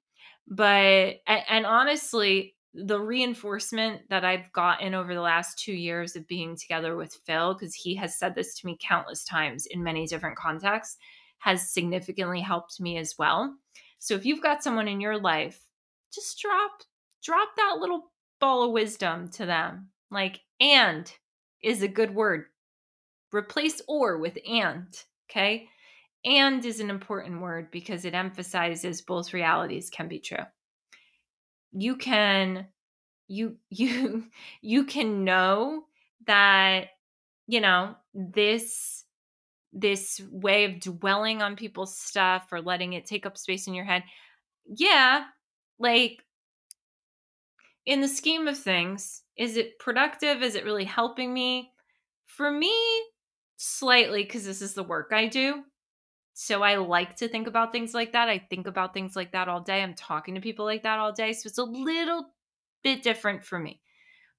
but 0.49 1.21
and, 1.27 1.67
honestly, 1.67 2.55
the 2.75 2.99
reinforcement 2.99 4.01
that 4.09 4.25
I've 4.25 4.51
gotten 4.53 4.95
over 4.95 5.15
the 5.15 5.21
last 5.21 5.59
two 5.59 5.75
years 5.75 6.17
of 6.17 6.27
being 6.27 6.57
together 6.57 6.97
with 6.97 7.21
Phil, 7.27 7.55
because 7.55 7.75
he 7.75 7.95
has 7.97 8.19
said 8.19 8.35
this 8.35 8.55
to 8.57 8.67
me 8.67 8.79
countless 8.81 9.25
times 9.25 9.67
in 9.67 9.83
many 9.83 10.07
different 10.07 10.37
contexts, 10.37 10.97
has 11.39 11.71
significantly 11.71 12.41
helped 12.41 12.81
me 12.81 12.97
as 12.97 13.17
well. 13.19 13.55
So 13.99 14.15
if 14.15 14.25
you've 14.25 14.43
got 14.43 14.63
someone 14.63 14.89
in 14.89 15.01
your 15.01 15.19
life, 15.19 15.61
just 16.13 16.41
drop 16.41 16.71
drop 17.23 17.51
that 17.57 17.77
little 17.79 18.11
ball 18.41 18.65
of 18.65 18.73
wisdom 18.73 19.29
to 19.29 19.47
them. 19.47 19.89
Like 20.11 20.41
and 20.61 21.13
is 21.63 21.83
a 21.83 21.89
good 21.89 22.15
word. 22.15 22.47
Replace 23.33 23.81
or 23.87 24.19
with 24.19 24.37
and, 24.49 24.87
okay? 25.31 25.69
And 26.25 26.65
is 26.65 26.81
an 26.81 26.91
important 26.91 27.41
word 27.41 27.71
because 27.71 28.05
it 28.05 28.15
emphasizes 28.15 29.03
both 29.03 29.33
realities 29.33 29.91
can 29.91 30.09
be 30.09 30.19
true 30.19 30.45
you 31.73 31.97
can 31.97 32.67
you 33.29 33.57
you 33.71 34.25
you 34.61 34.85
can 34.85 35.25
know 35.25 35.85
that 36.27 36.89
you 37.47 37.61
know 37.61 37.97
this 38.15 39.05
this 39.73 40.21
way 40.31 40.65
of 40.65 40.81
dwelling 40.81 41.41
on 41.41 41.57
people's 41.57 41.97
stuff 41.97 42.47
or 42.53 42.61
letting 42.61 42.93
it 42.93 43.07
take 43.07 43.25
up 43.25 43.39
space 43.39 43.67
in 43.67 43.75
your 43.75 43.87
head 43.87 44.05
yeah 44.67 45.25
like 45.79 46.23
in 47.87 48.01
the 48.01 48.09
scheme 48.09 48.47
of 48.47 48.57
things 48.59 49.23
is 49.37 49.57
it 49.57 49.79
productive? 49.79 50.43
Is 50.43 50.55
it 50.55 50.65
really 50.65 50.85
helping 50.85 51.33
me? 51.33 51.73
For 52.27 52.51
me 52.51 52.75
slightly 53.57 54.25
because 54.25 54.45
this 54.45 54.61
is 54.61 54.75
the 54.75 54.83
work 54.83 55.11
i 55.13 55.29
do 55.29 55.63
so 56.35 56.63
I 56.63 56.77
like 56.77 57.17
to 57.17 57.29
think 57.29 57.47
about 57.47 57.73
things 57.73 57.93
like 57.95 58.13
that. 58.13 58.29
I 58.29 58.39
think 58.39 58.67
about 58.67 58.95
things 58.95 59.15
like 59.15 59.33
that 59.33 59.49
all 59.49 59.61
day. 59.61 59.83
I'm 59.83 59.95
talking 59.95 60.35
to 60.35 60.41
people 60.41 60.65
like 60.65 60.83
that 60.85 60.99
all 60.99 61.13
day. 61.13 61.33
So 61.33 61.47
it's 61.47 61.59
a 61.59 61.65
little 61.65 62.31
bit 62.83 63.03
different 63.03 63.45
for 63.45 63.59
me. 63.59 63.81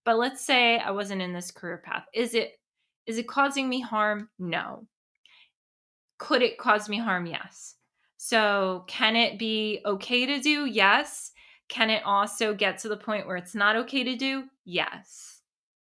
But 0.03 0.17
let's 0.17 0.43
say 0.43 0.79
I 0.79 0.91
wasn't 0.91 1.21
in 1.21 1.33
this 1.33 1.51
career 1.51 1.81
path. 1.83 2.05
Is 2.13 2.33
it 2.33 2.53
is 3.05 3.17
it 3.17 3.27
causing 3.27 3.69
me 3.69 3.81
harm? 3.81 4.29
No. 4.39 4.87
Could 6.17 6.41
it 6.41 6.57
cause 6.57 6.89
me 6.89 6.97
harm? 6.97 7.25
Yes. 7.25 7.75
So 8.17 8.85
can 8.87 9.15
it 9.15 9.37
be 9.37 9.81
okay 9.85 10.25
to 10.25 10.39
do? 10.39 10.65
Yes. 10.65 11.31
Can 11.67 11.89
it 11.89 12.03
also 12.05 12.53
get 12.53 12.77
to 12.79 12.89
the 12.89 12.97
point 12.97 13.27
where 13.27 13.37
it's 13.37 13.55
not 13.55 13.75
okay 13.75 14.03
to 14.03 14.15
do? 14.15 14.45
Yes. 14.65 15.41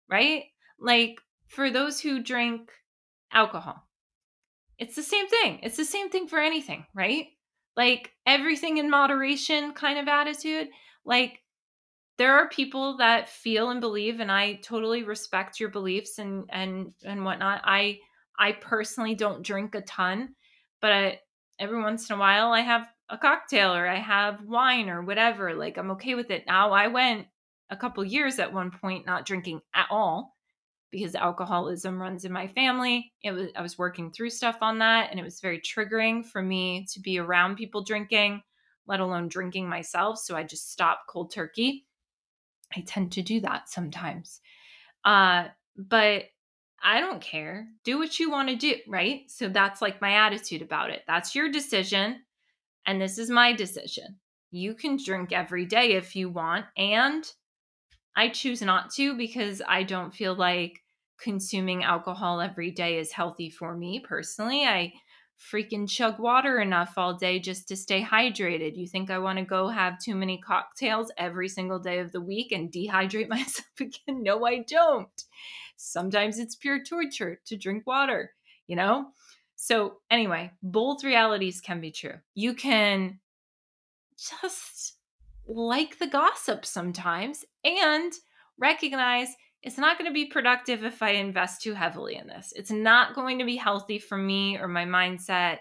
Right? 0.09 0.45
Like 0.79 1.19
for 1.47 1.69
those 1.69 1.99
who 1.99 2.23
drink 2.23 2.71
alcohol, 3.31 3.87
it's 4.77 4.95
the 4.95 5.03
same 5.03 5.27
thing. 5.27 5.59
It's 5.63 5.77
the 5.77 5.85
same 5.85 6.09
thing 6.09 6.27
for 6.27 6.39
anything, 6.39 6.85
right? 6.93 7.27
Like 7.77 8.11
everything 8.25 8.77
in 8.77 8.89
moderation 8.89 9.73
kind 9.73 9.99
of 9.99 10.07
attitude. 10.07 10.67
Like 11.05 11.41
there 12.17 12.33
are 12.33 12.49
people 12.49 12.97
that 12.97 13.29
feel 13.29 13.69
and 13.69 13.81
believe 13.81 14.19
and 14.19 14.31
I 14.31 14.55
totally 14.55 15.03
respect 15.03 15.59
your 15.59 15.69
beliefs 15.69 16.19
and 16.19 16.45
and 16.49 16.93
and 17.03 17.25
whatnot. 17.25 17.61
I 17.63 17.99
I 18.37 18.53
personally 18.53 19.15
don't 19.15 19.43
drink 19.43 19.75
a 19.75 19.81
ton, 19.81 20.35
but 20.81 20.91
I, 20.91 21.19
every 21.59 21.81
once 21.81 22.09
in 22.09 22.15
a 22.15 22.19
while 22.19 22.51
I 22.51 22.61
have 22.61 22.87
a 23.09 23.17
cocktail 23.17 23.73
or 23.73 23.87
I 23.87 23.99
have 23.99 24.43
wine 24.45 24.89
or 24.89 25.03
whatever. 25.03 25.53
Like 25.53 25.77
I'm 25.77 25.91
okay 25.91 26.15
with 26.15 26.31
it. 26.31 26.43
Now 26.47 26.71
I 26.71 26.87
went 26.87 27.27
a 27.69 27.77
couple 27.77 28.03
years 28.03 28.39
at 28.39 28.53
one 28.53 28.71
point 28.71 29.05
not 29.05 29.25
drinking 29.25 29.61
at 29.73 29.87
all 29.89 30.34
because 30.95 31.15
alcoholism 31.15 32.01
runs 32.01 32.23
in 32.23 32.31
my 32.31 32.47
family. 32.47 33.11
It 33.21 33.31
was 33.31 33.49
I 33.55 33.61
was 33.61 33.77
working 33.77 34.11
through 34.11 34.29
stuff 34.29 34.57
on 34.61 34.79
that 34.79 35.11
and 35.11 35.19
it 35.19 35.23
was 35.23 35.41
very 35.41 35.59
triggering 35.59 36.25
for 36.25 36.41
me 36.41 36.85
to 36.93 36.99
be 37.01 37.19
around 37.19 37.57
people 37.57 37.83
drinking, 37.83 38.41
let 38.87 39.01
alone 39.01 39.27
drinking 39.27 39.67
myself, 39.67 40.19
so 40.19 40.35
I 40.35 40.43
just 40.43 40.71
stopped 40.71 41.07
cold 41.09 41.33
turkey. 41.33 41.85
I 42.75 42.81
tend 42.81 43.11
to 43.13 43.21
do 43.21 43.41
that 43.41 43.69
sometimes. 43.69 44.39
Uh 45.03 45.49
but 45.77 46.23
I 46.81 47.01
don't 47.01 47.21
care. 47.21 47.67
Do 47.83 47.97
what 47.97 48.19
you 48.19 48.29
want 48.29 48.49
to 48.49 48.55
do, 48.55 48.75
right? 48.87 49.23
So 49.27 49.49
that's 49.49 49.81
like 49.81 50.01
my 50.01 50.13
attitude 50.13 50.61
about 50.61 50.91
it. 50.91 51.01
That's 51.07 51.35
your 51.35 51.49
decision 51.51 52.21
and 52.85 53.01
this 53.01 53.17
is 53.17 53.29
my 53.29 53.51
decision. 53.51 54.19
You 54.51 54.75
can 54.75 54.97
drink 55.03 55.33
every 55.33 55.65
day 55.65 55.93
if 55.93 56.15
you 56.15 56.29
want 56.29 56.65
and 56.77 57.25
I 58.15 58.29
choose 58.29 58.61
not 58.61 58.91
to 58.91 59.17
because 59.17 59.61
I 59.67 59.83
don't 59.83 60.13
feel 60.13 60.35
like 60.35 60.81
consuming 61.19 61.83
alcohol 61.83 62.41
every 62.41 62.71
day 62.71 62.99
is 62.99 63.11
healthy 63.11 63.49
for 63.49 63.75
me 63.75 63.99
personally. 63.99 64.63
I 64.63 64.93
freaking 65.39 65.89
chug 65.89 66.19
water 66.19 66.59
enough 66.59 66.93
all 66.97 67.13
day 67.13 67.39
just 67.39 67.67
to 67.67 67.75
stay 67.75 68.01
hydrated. 68.01 68.77
You 68.77 68.87
think 68.87 69.09
I 69.09 69.19
want 69.19 69.39
to 69.39 69.45
go 69.45 69.67
have 69.67 69.99
too 69.99 70.15
many 70.15 70.39
cocktails 70.39 71.11
every 71.17 71.49
single 71.49 71.79
day 71.79 71.99
of 71.99 72.11
the 72.11 72.21
week 72.21 72.51
and 72.51 72.71
dehydrate 72.71 73.29
myself 73.29 73.67
again? 73.79 74.23
No, 74.23 74.45
I 74.45 74.59
don't. 74.59 75.23
Sometimes 75.77 76.39
it's 76.39 76.55
pure 76.55 76.83
torture 76.83 77.41
to 77.45 77.57
drink 77.57 77.85
water, 77.85 78.31
you 78.67 78.75
know? 78.75 79.07
So, 79.57 79.97
anyway, 80.09 80.51
both 80.61 81.03
realities 81.03 81.61
can 81.61 81.81
be 81.81 81.91
true. 81.91 82.15
You 82.33 82.53
can 82.53 83.19
just 84.17 84.97
like 85.47 85.99
the 85.99 86.07
gossip 86.07 86.65
sometimes 86.65 87.45
and 87.63 88.11
recognize 88.57 89.29
it's 89.65 89.79
not 89.79 89.97
going 89.97 90.07
to 90.07 90.13
be 90.13 90.27
productive 90.27 90.83
if 90.83 91.01
I 91.01 91.11
invest 91.11 91.63
too 91.63 91.73
heavily 91.73 92.17
in 92.17 92.27
this. 92.27 92.53
It's 92.55 92.69
not 92.69 93.15
going 93.15 93.39
to 93.39 93.45
be 93.45 93.55
healthy 93.55 93.97
for 93.97 94.15
me 94.15 94.59
or 94.59 94.67
my 94.67 94.85
mindset. 94.85 95.57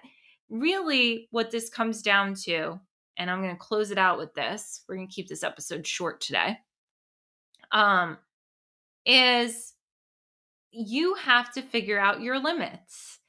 Really, 0.50 1.26
what 1.30 1.50
this 1.50 1.70
comes 1.70 2.02
down 2.02 2.34
to, 2.44 2.78
and 3.16 3.30
I'm 3.30 3.40
going 3.40 3.54
to 3.54 3.58
close 3.58 3.90
it 3.90 3.96
out 3.96 4.18
with 4.18 4.34
this. 4.34 4.84
We're 4.86 4.96
going 4.96 5.08
to 5.08 5.14
keep 5.14 5.26
this 5.26 5.42
episode 5.42 5.86
short 5.86 6.20
today. 6.20 6.58
Um, 7.72 8.18
is 9.06 9.72
you 10.70 11.14
have 11.14 11.50
to 11.54 11.62
figure 11.62 11.98
out 11.98 12.20
your 12.20 12.38
limits 12.38 13.20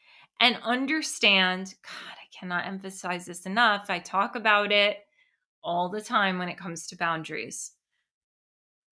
and 0.42 0.58
understand. 0.62 1.74
God, 1.84 2.18
I 2.18 2.38
cannot 2.38 2.68
emphasize 2.68 3.26
this 3.26 3.46
enough. 3.46 3.86
I 3.88 4.00
talk 4.00 4.36
about 4.36 4.74
it 4.74 4.98
all 5.64 5.88
the 5.88 6.02
time 6.02 6.38
when 6.38 6.50
it 6.50 6.58
comes 6.58 6.86
to 6.88 6.98
boundaries 6.98 7.72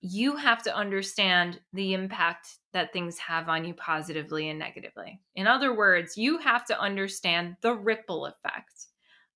you 0.05 0.35
have 0.35 0.61
to 0.61 0.75
understand 0.75 1.61
the 1.71 1.93
impact 1.93 2.57
that 2.73 2.91
things 2.91 3.17
have 3.19 3.47
on 3.47 3.63
you 3.63 3.73
positively 3.73 4.49
and 4.49 4.59
negatively. 4.59 5.21
In 5.33 5.47
other 5.47 5.73
words, 5.73 6.17
you 6.17 6.39
have 6.39 6.65
to 6.65 6.79
understand 6.79 7.55
the 7.61 7.73
ripple 7.73 8.25
effect 8.25 8.87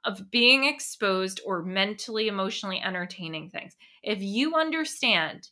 of 0.03 0.29
being 0.29 0.65
exposed 0.65 1.39
or 1.45 1.63
mentally, 1.63 2.27
emotionally 2.27 2.81
entertaining 2.81 3.49
things. 3.49 3.77
If 4.03 4.21
you 4.21 4.55
understand, 4.55 5.47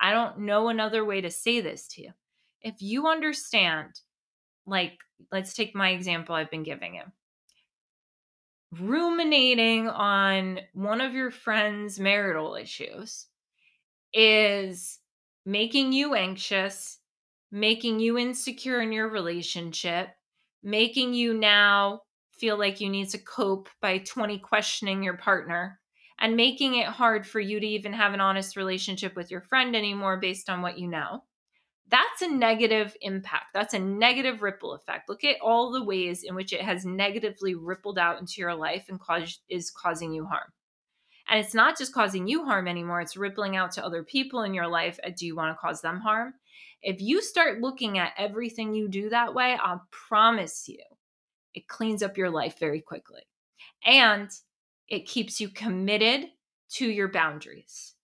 I 0.00 0.12
don't 0.12 0.38
know 0.38 0.68
another 0.68 1.04
way 1.04 1.20
to 1.20 1.30
say 1.30 1.60
this 1.60 1.86
to 1.88 2.02
you. 2.02 2.12
If 2.62 2.76
you 2.80 3.08
understand, 3.08 4.00
like, 4.66 4.94
let's 5.30 5.52
take 5.52 5.74
my 5.74 5.90
example 5.90 6.34
I've 6.34 6.50
been 6.50 6.62
giving 6.62 6.94
you 6.94 7.02
ruminating 8.72 9.88
on 9.88 10.60
one 10.72 11.00
of 11.00 11.14
your 11.14 11.30
friend's 11.30 12.00
marital 12.00 12.56
issues 12.56 13.26
is 14.12 14.98
making 15.44 15.92
you 15.92 16.14
anxious, 16.14 16.98
making 17.52 18.00
you 18.00 18.18
insecure 18.18 18.80
in 18.80 18.92
your 18.92 19.08
relationship, 19.08 20.08
making 20.62 21.14
you 21.14 21.34
now 21.34 22.02
feel 22.32 22.58
like 22.58 22.80
you 22.80 22.88
need 22.88 23.08
to 23.10 23.18
cope 23.18 23.68
by 23.80 23.98
20 23.98 24.38
questioning 24.40 25.02
your 25.02 25.16
partner 25.16 25.80
and 26.18 26.36
making 26.36 26.76
it 26.76 26.86
hard 26.86 27.26
for 27.26 27.40
you 27.40 27.60
to 27.60 27.66
even 27.66 27.92
have 27.92 28.14
an 28.14 28.20
honest 28.20 28.56
relationship 28.56 29.14
with 29.16 29.30
your 29.30 29.42
friend 29.42 29.76
anymore 29.76 30.18
based 30.18 30.48
on 30.50 30.62
what 30.62 30.78
you 30.78 30.88
know. 30.88 31.22
that's 31.88 32.22
a 32.22 32.28
negative 32.28 32.96
impact. 33.00 33.46
That's 33.54 33.74
a 33.74 33.78
negative 33.78 34.42
ripple 34.42 34.72
effect. 34.74 35.08
Look 35.08 35.24
at 35.24 35.40
all 35.40 35.70
the 35.72 35.84
ways 35.84 36.22
in 36.24 36.34
which 36.34 36.52
it 36.52 36.62
has 36.62 36.84
negatively 36.84 37.54
rippled 37.54 37.98
out 37.98 38.18
into 38.20 38.34
your 38.38 38.54
life 38.54 38.86
and 38.88 38.98
cause, 39.00 39.40
is 39.48 39.70
causing 39.70 40.12
you 40.12 40.26
harm. 40.26 40.52
And 41.28 41.40
it's 41.40 41.54
not 41.54 41.76
just 41.76 41.92
causing 41.92 42.28
you 42.28 42.44
harm 42.44 42.68
anymore, 42.68 43.00
it's 43.00 43.16
rippling 43.16 43.56
out 43.56 43.72
to 43.72 43.84
other 43.84 44.02
people 44.02 44.42
in 44.42 44.54
your 44.54 44.68
life. 44.68 44.98
Uh, 45.04 45.10
do 45.16 45.26
you 45.26 45.34
want 45.34 45.54
to 45.54 45.60
cause 45.60 45.80
them 45.80 46.00
harm? 46.00 46.34
If 46.82 47.00
you 47.00 47.20
start 47.20 47.60
looking 47.60 47.98
at 47.98 48.12
everything 48.16 48.74
you 48.74 48.88
do 48.88 49.08
that 49.08 49.34
way, 49.34 49.56
I 49.60 49.78
promise 49.90 50.68
you, 50.68 50.78
it 51.54 51.68
cleans 51.68 52.02
up 52.02 52.16
your 52.16 52.30
life 52.30 52.58
very 52.60 52.80
quickly. 52.80 53.22
And 53.84 54.30
it 54.88 55.06
keeps 55.06 55.40
you 55.40 55.48
committed 55.48 56.26
to 56.74 56.88
your 56.88 57.08
boundaries, 57.08 57.94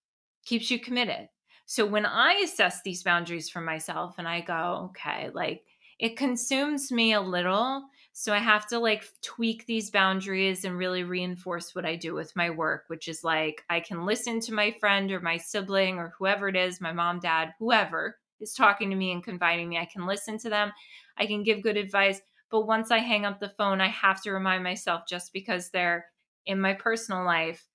keeps 0.44 0.70
you 0.70 0.80
committed. 0.80 1.28
So 1.66 1.86
when 1.86 2.06
I 2.06 2.42
assess 2.44 2.82
these 2.82 3.02
boundaries 3.02 3.48
for 3.48 3.60
myself 3.60 4.16
and 4.18 4.26
I 4.26 4.40
go, 4.40 4.90
okay, 4.90 5.30
like 5.32 5.62
it 5.98 6.16
consumes 6.16 6.90
me 6.90 7.12
a 7.12 7.20
little. 7.20 7.84
So 8.14 8.34
I 8.34 8.38
have 8.38 8.66
to 8.68 8.78
like 8.78 9.04
tweak 9.22 9.66
these 9.66 9.90
boundaries 9.90 10.64
and 10.64 10.76
really 10.76 11.02
reinforce 11.02 11.74
what 11.74 11.86
I 11.86 11.96
do 11.96 12.14
with 12.14 12.36
my 12.36 12.50
work, 12.50 12.84
which 12.88 13.08
is 13.08 13.24
like 13.24 13.64
I 13.70 13.80
can 13.80 14.04
listen 14.04 14.40
to 14.40 14.54
my 14.54 14.76
friend 14.80 15.10
or 15.10 15.20
my 15.20 15.38
sibling 15.38 15.98
or 15.98 16.14
whoever 16.18 16.48
it 16.48 16.56
is, 16.56 16.80
my 16.80 16.92
mom, 16.92 17.20
dad, 17.20 17.54
whoever 17.58 18.18
is 18.38 18.52
talking 18.52 18.90
to 18.90 18.96
me 18.96 19.12
and 19.12 19.24
confiding 19.24 19.68
me. 19.68 19.78
I 19.78 19.88
can 19.90 20.06
listen 20.06 20.38
to 20.38 20.50
them. 20.50 20.72
I 21.16 21.26
can 21.26 21.42
give 21.42 21.62
good 21.62 21.76
advice. 21.76 22.20
But 22.50 22.66
once 22.66 22.90
I 22.90 22.98
hang 22.98 23.24
up 23.24 23.40
the 23.40 23.54
phone, 23.56 23.80
I 23.80 23.88
have 23.88 24.22
to 24.22 24.32
remind 24.32 24.62
myself 24.62 25.02
just 25.08 25.32
because 25.32 25.70
they're 25.70 26.04
in 26.44 26.60
my 26.60 26.74
personal 26.74 27.24
life 27.24 27.66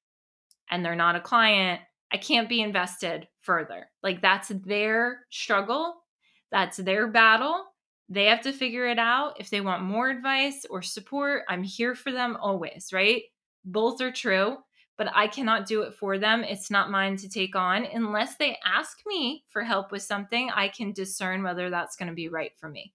and 0.70 0.86
they're 0.86 0.96
not 0.96 1.16
a 1.16 1.22
client, 1.22 1.82
I 2.12 2.18
can't 2.18 2.50
be 2.50 2.62
invested 2.62 3.28
further. 3.42 3.90
Like 4.04 4.22
that's 4.22 4.50
their 4.50 5.26
struggle, 5.32 5.96
that's 6.52 6.78
their 6.78 7.08
battle. 7.08 7.66
They 8.10 8.26
have 8.26 8.42
to 8.42 8.54
figure 8.54 8.88
it 8.88 9.00
out. 9.00 9.40
If 9.40 9.50
they 9.50 9.62
want 9.62 9.84
more 9.84 10.10
advice 10.10 10.66
or 10.70 10.82
support, 10.82 11.44
I'm 11.50 11.64
here 11.64 11.94
for 11.94 12.12
them 12.12 12.38
always, 12.40 12.92
right? 12.94 13.24
Both 13.66 14.00
are 14.02 14.12
true, 14.12 14.58
but 14.98 15.10
I 15.14 15.28
cannot 15.28 15.68
do 15.68 15.82
it 15.82 15.94
for 15.94 16.18
them. 16.18 16.44
It's 16.44 16.72
not 16.72 16.90
mine 16.90 17.18
to 17.18 17.30
take 17.30 17.56
on. 17.56 17.86
Unless 17.86 18.38
they 18.38 18.58
ask 18.66 19.00
me 19.06 19.44
for 19.50 19.62
help 19.62 19.92
with 19.92 20.04
something, 20.04 20.50
I 20.52 20.70
can 20.70 20.94
discern 20.94 21.44
whether 21.44 21.70
that's 21.70 21.98
going 21.98 22.08
to 22.08 22.16
be 22.16 22.30
right 22.30 22.52
for 22.58 22.70
me, 22.70 22.94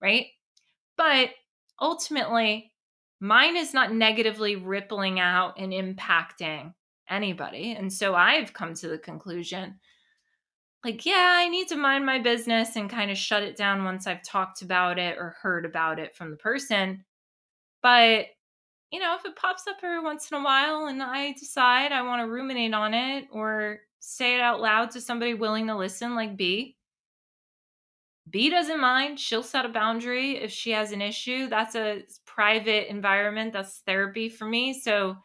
right? 0.00 0.26
But 0.96 1.30
ultimately, 1.80 2.72
mine 3.18 3.56
is 3.56 3.74
not 3.74 3.92
negatively 3.92 4.54
rippling 4.54 5.18
out 5.18 5.58
and 5.58 5.72
impacting 5.72 6.72
anybody. 7.10 7.72
And 7.72 7.92
so 7.92 8.14
I've 8.14 8.52
come 8.52 8.74
to 8.74 8.88
the 8.88 8.98
conclusion 8.98 9.80
like, 10.84 11.06
yeah, 11.06 11.36
I 11.38 11.48
need 11.48 11.68
to 11.68 11.76
mind 11.76 12.04
my 12.04 12.18
business 12.18 12.76
and 12.76 12.90
kind 12.90 13.10
of 13.10 13.16
shut 13.16 13.42
it 13.42 13.56
down 13.56 13.84
once 13.84 14.06
I've 14.06 14.24
talked 14.24 14.62
about 14.62 14.98
it 14.98 15.16
or 15.18 15.36
heard 15.40 15.64
about 15.64 15.98
it 15.98 16.16
from 16.16 16.30
the 16.30 16.36
person. 16.36 17.04
But, 17.82 18.26
you 18.90 18.98
know, 18.98 19.14
if 19.16 19.24
it 19.24 19.36
pops 19.36 19.66
up 19.66 19.76
every 19.82 20.00
once 20.00 20.30
in 20.30 20.38
a 20.38 20.44
while 20.44 20.86
and 20.86 21.02
I 21.02 21.32
decide 21.32 21.92
I 21.92 22.02
want 22.02 22.22
to 22.22 22.30
ruminate 22.30 22.74
on 22.74 22.94
it 22.94 23.26
or 23.30 23.80
say 24.00 24.34
it 24.34 24.40
out 24.40 24.60
loud 24.60 24.90
to 24.92 25.00
somebody 25.00 25.34
willing 25.34 25.68
to 25.68 25.76
listen, 25.76 26.16
like 26.16 26.36
B, 26.36 26.76
B 28.28 28.50
doesn't 28.50 28.80
mind. 28.80 29.20
She'll 29.20 29.42
set 29.42 29.64
a 29.64 29.68
boundary 29.68 30.36
if 30.36 30.50
she 30.50 30.70
has 30.70 30.92
an 30.92 31.02
issue. 31.02 31.48
That's 31.48 31.74
a 31.74 32.02
private 32.24 32.90
environment. 32.90 33.52
That's 33.52 33.82
therapy 33.86 34.28
for 34.28 34.46
me. 34.46 34.72
So, 34.72 35.16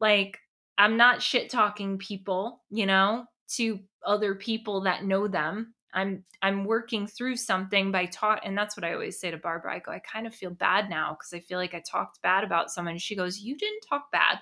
like, 0.00 0.38
I'm 0.78 0.96
not 0.96 1.22
shit 1.22 1.50
talking 1.50 1.98
people, 1.98 2.62
you 2.70 2.86
know, 2.86 3.26
to 3.56 3.80
other 4.04 4.34
people 4.34 4.82
that 4.82 5.04
know 5.04 5.28
them. 5.28 5.74
I'm 5.92 6.24
I'm 6.40 6.64
working 6.64 7.06
through 7.06 7.36
something 7.36 7.90
by 7.90 8.06
taught 8.06 8.42
and 8.44 8.56
that's 8.56 8.76
what 8.76 8.84
I 8.84 8.92
always 8.92 9.18
say 9.18 9.30
to 9.30 9.36
Barbara. 9.36 9.74
I 9.74 9.78
go, 9.80 9.90
I 9.90 9.98
kind 10.00 10.26
of 10.26 10.34
feel 10.34 10.50
bad 10.50 10.88
now 10.88 11.14
because 11.14 11.32
I 11.34 11.40
feel 11.40 11.58
like 11.58 11.74
I 11.74 11.80
talked 11.80 12.22
bad 12.22 12.44
about 12.44 12.70
someone. 12.70 12.98
She 12.98 13.16
goes, 13.16 13.40
You 13.40 13.56
didn't 13.56 13.82
talk 13.88 14.10
bad. 14.12 14.38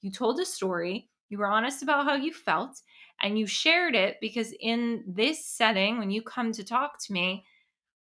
You 0.00 0.10
told 0.10 0.40
a 0.40 0.46
story. 0.46 1.10
You 1.28 1.38
were 1.38 1.48
honest 1.48 1.82
about 1.82 2.06
how 2.06 2.14
you 2.14 2.32
felt 2.32 2.80
and 3.20 3.38
you 3.38 3.46
shared 3.46 3.94
it 3.94 4.18
because 4.20 4.54
in 4.60 5.02
this 5.06 5.44
setting, 5.44 5.98
when 5.98 6.10
you 6.10 6.22
come 6.22 6.52
to 6.52 6.64
talk 6.64 7.02
to 7.04 7.12
me, 7.12 7.44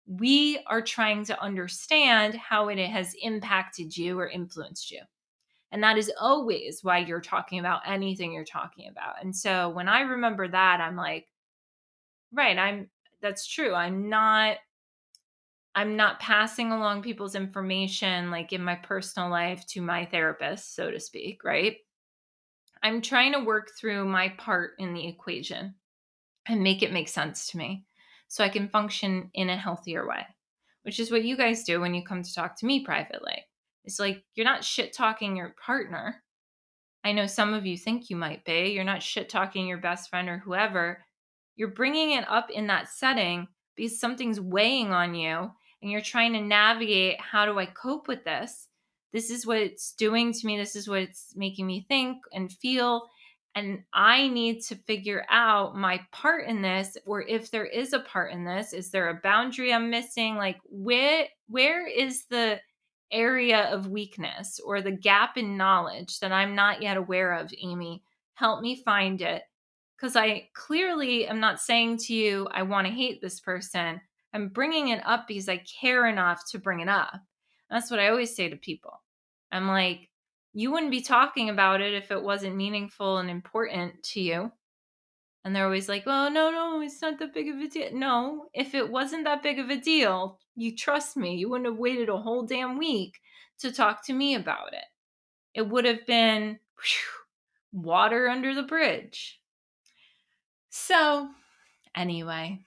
we 0.06 0.60
are 0.68 0.82
trying 0.82 1.24
to 1.26 1.42
understand 1.42 2.36
how 2.36 2.68
it 2.68 2.78
has 2.78 3.16
impacted 3.22 3.96
you 3.96 4.20
or 4.20 4.28
influenced 4.28 4.92
you. 4.92 5.00
And 5.74 5.82
that 5.82 5.98
is 5.98 6.12
always 6.22 6.84
why 6.84 7.00
you're 7.00 7.20
talking 7.20 7.58
about 7.58 7.82
anything 7.88 8.32
you're 8.32 8.46
talking 8.46 8.88
about. 8.88 9.16
And 9.24 9.36
so 9.36 9.70
when 9.70 9.90
I 9.90 10.02
remember 10.02 10.48
that, 10.48 10.80
I'm 10.80 10.96
like, 10.96 11.28
right, 12.32 12.58
I'm 12.58 12.90
that's 13.24 13.48
true. 13.48 13.74
I'm 13.74 14.08
not 14.08 14.58
I'm 15.74 15.96
not 15.96 16.20
passing 16.20 16.72
along 16.72 17.02
people's 17.02 17.34
information 17.34 18.30
like 18.30 18.54
in 18.54 18.64
my 18.64 18.76
personal 18.76 19.32
life 19.32 19.66
to 19.70 19.82
my 19.82 20.06
therapist, 20.06 20.76
so 20.76 20.92
to 20.92 21.00
speak, 21.00 21.44
right? 21.44 21.78
I'm 22.84 23.02
trying 23.02 23.34
to 23.34 23.44
work 23.44 23.72
through 23.80 24.06
my 24.06 24.30
part 24.30 24.74
in 24.78 24.94
the 24.94 25.08
equation 25.08 25.74
and 26.48 26.62
make 26.62 26.84
it 26.84 26.94
make 26.94 27.10
sense 27.10 27.48
to 27.48 27.58
me 27.58 27.86
so 28.28 28.44
I 28.44 28.50
can 28.50 28.70
function 28.70 29.32
in 29.34 29.50
a 29.50 29.58
healthier 29.58 30.08
way, 30.08 30.24
which 30.84 31.00
is 31.00 31.10
what 31.10 31.24
you 31.24 31.36
guys 31.36 31.64
do 31.64 31.82
when 31.82 31.96
you 31.96 32.04
come 32.04 32.22
to 32.22 32.34
talk 32.34 32.60
to 32.60 32.68
me 32.68 32.86
privately. 32.86 33.44
It's 33.84 34.00
like 34.00 34.24
you're 34.36 34.46
not 34.46 34.63
shit 34.63 34.93
talking 34.93 35.36
your 35.36 35.56
partner. 35.63 36.24
I 37.04 37.12
know 37.12 37.28
some 37.28 37.54
of 37.54 37.65
you 37.65 37.78
think 37.78 38.10
you 38.10 38.15
might 38.15 38.46
be. 38.46 38.72
You're 38.72 38.84
not 38.84 39.04
shit 39.04 39.30
talking 39.30 39.67
your 39.67 39.78
best 39.78 40.10
friend 40.10 40.30
or 40.30 40.38
whoever. 40.38 41.04
You're 41.56 41.69
bringing 41.69 42.12
it 42.12 42.26
up 42.30 42.50
in 42.50 42.67
that 42.67 42.88
setting 42.88 43.48
because 43.76 44.00
something's 44.00 44.39
weighing 44.39 44.91
on 44.91 45.13
you 45.13 45.52
and 45.82 45.91
you're 45.91 46.02
trying 46.02 46.34
to 46.34 46.41
navigate 46.41 47.19
how 47.19 47.46
do 47.46 47.60
I 47.60 47.65
cope 47.65 48.08
with 48.08 48.24
this? 48.24 48.69
This 49.12 49.30
is 49.30 49.46
what 49.46 49.58
it's 49.58 49.93
doing 49.93 50.32
to 50.32 50.48
me. 50.48 50.58
This 50.58 50.76
is 50.76 50.88
what 50.88 51.02
it's 51.02 51.34
making 51.36 51.67
me 51.67 51.86
think 51.88 52.17
and 52.32 52.52
feel 52.52 53.10
and 53.56 53.84
I 53.93 54.28
need 54.30 54.62
to 54.63 54.76
figure 54.76 55.26
out 55.30 55.76
my 55.76 56.02
part 56.12 56.48
in 56.48 56.62
this 56.62 56.98
or 57.06 57.22
if 57.22 57.52
there 57.52 57.65
is 57.65 57.93
a 57.93 58.00
part 58.00 58.32
in 58.32 58.46
this 58.46 58.74
is 58.74 58.89
there 58.89 59.10
a 59.10 59.19
boundary 59.22 59.74
I'm 59.74 59.89
missing 59.89 60.36
like 60.36 60.58
where 60.65 61.28
where 61.48 61.88
is 61.88 62.26
the 62.30 62.60
area 63.13 63.69
of 63.71 63.88
weakness 63.88 64.60
or 64.65 64.82
the 64.82 64.91
gap 64.91 65.38
in 65.38 65.58
knowledge 65.58 66.19
that 66.19 66.32
I'm 66.32 66.56
not 66.56 66.82
yet 66.82 66.97
aware 66.97 67.34
of, 67.34 67.54
Amy. 67.62 68.04
Help 68.34 68.62
me 68.62 68.82
find 68.84 69.21
it. 69.21 69.43
Because 69.95 70.15
I 70.15 70.49
clearly 70.54 71.28
am 71.28 71.39
not 71.39 71.62
saying 71.62 71.97
to 71.99 72.13
you, 72.13 72.47
I 72.52 72.63
want 72.63 72.88
to 72.88 72.93
hate 72.93 73.21
this 73.21 73.39
person. 73.39 74.02
I'm 74.34 74.49
bringing 74.49 74.89
it 74.89 75.02
up 75.06 75.28
because 75.28 75.47
I 75.47 75.58
care 75.58 76.08
enough 76.08 76.43
to 76.52 76.60
bring 76.60 76.80
it 76.80 76.89
up. 76.89 77.13
That's 77.69 77.89
what 77.89 77.99
I 77.99 78.10
always 78.10 78.36
say 78.36 78.49
to 78.49 78.56
people. 78.56 79.02
I'm 79.52 79.67
like, 79.67 80.10
you 80.54 80.71
wouldn't 80.71 80.91
be 80.91 81.02
talking 81.02 81.49
about 81.49 81.82
it 81.82 81.93
if 81.93 82.12
it 82.12 82.21
wasn't 82.21 82.56
meaningful 82.56 83.17
and 83.17 83.30
important 83.30 84.04
to 84.04 84.21
you. 84.21 84.52
And 85.44 85.56
they're 85.56 85.66
always 85.66 85.90
like, 85.90 86.04
oh, 86.06 86.30
no, 86.30 86.52
no, 86.52 86.82
it's 86.82 87.02
not 87.02 87.20
that 87.20 87.34
big 87.34 87.50
of 87.50 87.60
a 87.60 87.68
deal. 87.68 87.90
No, 87.94 88.48
if 88.54 88.74
it 88.74 88.90
wasn't 88.90 89.26
that 89.26 89.44
big 89.44 89.60
of 89.60 89.70
a 89.70 89.76
deal, 89.76 90.40
you 90.56 90.76
trust 90.76 91.18
me, 91.18 91.36
you 91.36 91.50
wouldn't 91.50 91.70
have 91.70 91.78
waited 91.78 92.08
a 92.08 92.18
whole 92.18 92.44
damn 92.44 92.78
week 92.78 93.20
to 93.60 93.72
talk 93.72 94.06
to 94.06 94.14
me 94.14 94.36
about 94.36 94.74
it. 94.74 94.86
It 95.54 95.68
would 95.68 95.86
have 95.86 96.06
been 96.06 96.60
whew, 96.78 97.82
water 97.82 98.30
under 98.30 98.56
the 98.56 98.64
bridge. 98.64 99.42
So, 100.70 101.30
anyway, 101.96 102.62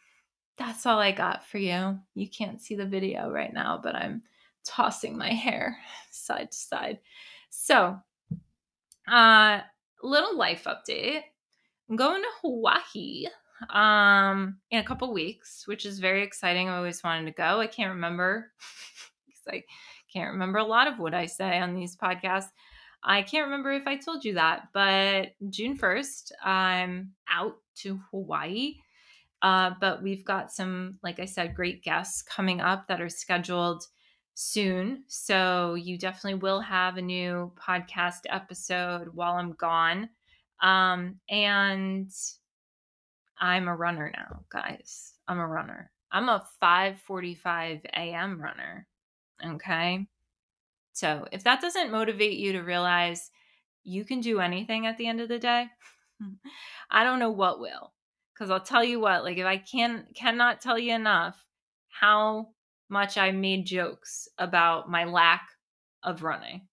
that's 0.58 0.86
all 0.86 0.98
I 0.98 1.12
got 1.12 1.46
for 1.46 1.58
you. 1.58 1.98
You 2.14 2.28
can't 2.28 2.60
see 2.60 2.74
the 2.74 2.86
video 2.86 3.30
right 3.30 3.52
now, 3.52 3.80
but 3.82 3.94
I'm 3.94 4.22
tossing 4.64 5.16
my 5.16 5.30
hair 5.32 5.78
side 6.10 6.52
to 6.52 6.56
side. 6.56 6.98
So, 7.50 7.98
uh, 9.08 9.60
little 10.02 10.36
life 10.36 10.64
update. 10.64 11.22
I'm 11.88 11.96
going 11.96 12.22
to 12.22 12.28
Hawaii 12.42 13.26
um 13.70 14.58
in 14.70 14.80
a 14.80 14.84
couple 14.84 15.12
weeks, 15.12 15.66
which 15.66 15.86
is 15.86 15.98
very 15.98 16.22
exciting. 16.22 16.68
I 16.68 16.76
always 16.76 17.02
wanted 17.02 17.26
to 17.26 17.32
go. 17.32 17.60
I 17.60 17.66
can't 17.66 17.94
remember 17.94 18.52
because 19.26 19.42
I 19.48 19.64
can't 20.12 20.32
remember 20.32 20.58
a 20.58 20.64
lot 20.64 20.88
of 20.88 20.98
what 20.98 21.14
I 21.14 21.26
say 21.26 21.58
on 21.58 21.74
these 21.74 21.96
podcasts. 21.96 22.50
I 23.02 23.22
can't 23.22 23.46
remember 23.46 23.72
if 23.72 23.86
I 23.86 23.96
told 23.96 24.24
you 24.24 24.34
that, 24.34 24.68
but 24.72 25.32
June 25.48 25.78
1st, 25.78 26.32
I'm 26.42 27.12
out 27.30 27.56
to 27.76 28.00
Hawaii. 28.10 28.74
Uh, 29.42 29.72
but 29.80 30.02
we've 30.02 30.24
got 30.24 30.50
some, 30.50 30.98
like 31.04 31.20
I 31.20 31.24
said, 31.24 31.54
great 31.54 31.84
guests 31.84 32.22
coming 32.22 32.60
up 32.60 32.88
that 32.88 33.00
are 33.00 33.08
scheduled 33.08 33.84
soon. 34.34 35.04
So 35.06 35.74
you 35.74 35.98
definitely 35.98 36.40
will 36.40 36.60
have 36.60 36.96
a 36.96 37.02
new 37.02 37.52
podcast 37.56 38.20
episode 38.28 39.08
while 39.14 39.34
I'm 39.34 39.52
gone. 39.52 40.08
Um, 40.62 41.20
and 41.28 42.10
I'm 43.38 43.68
a 43.68 43.76
runner 43.76 44.10
now, 44.16 44.44
guys. 44.50 45.12
I'm 45.28 45.38
a 45.38 45.46
runner. 45.46 45.90
I'm 46.10 46.28
a 46.28 46.46
5:45 46.62 47.84
a.m. 47.86 48.40
runner. 48.40 48.86
Okay? 49.44 50.06
So, 50.92 51.26
if 51.32 51.44
that 51.44 51.60
doesn't 51.60 51.92
motivate 51.92 52.38
you 52.38 52.52
to 52.52 52.62
realize 52.62 53.30
you 53.84 54.04
can 54.04 54.20
do 54.20 54.40
anything 54.40 54.86
at 54.86 54.96
the 54.98 55.06
end 55.06 55.20
of 55.20 55.28
the 55.28 55.38
day, 55.38 55.68
I 56.90 57.04
don't 57.04 57.18
know 57.18 57.30
what 57.30 57.60
will. 57.60 57.92
because 58.34 58.50
I'll 58.50 58.60
tell 58.60 58.84
you 58.84 59.00
what, 59.00 59.24
like 59.24 59.38
if 59.38 59.46
I 59.46 59.58
can 59.58 60.06
cannot 60.14 60.60
tell 60.60 60.78
you 60.78 60.94
enough 60.94 61.44
how 61.88 62.48
much 62.88 63.18
I 63.18 63.30
made 63.32 63.66
jokes 63.66 64.28
about 64.38 64.90
my 64.90 65.04
lack 65.04 65.48
of 66.02 66.22
running. 66.22 66.68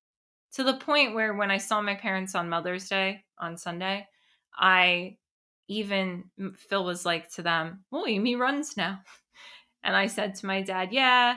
To 0.54 0.64
the 0.64 0.76
point 0.76 1.16
where 1.16 1.34
when 1.34 1.52
I 1.52 1.58
saw 1.58 1.82
my 1.82 1.96
parents 1.96 2.36
on 2.36 2.50
Mother's 2.50 2.88
Day 2.88 3.24
on 3.40 3.58
Sunday, 3.58 4.08
I 4.56 5.18
even 5.68 6.26
Phil 6.56 6.84
was 6.84 7.06
like 7.06 7.32
to 7.34 7.42
them, 7.42 7.84
Well, 7.92 8.06
Amy 8.08 8.36
runs 8.36 8.78
now. 8.78 9.00
And 9.86 9.98
I 9.98 10.08
said 10.08 10.36
to 10.36 10.46
my 10.46 10.62
dad, 10.62 10.94
Yeah, 10.94 11.36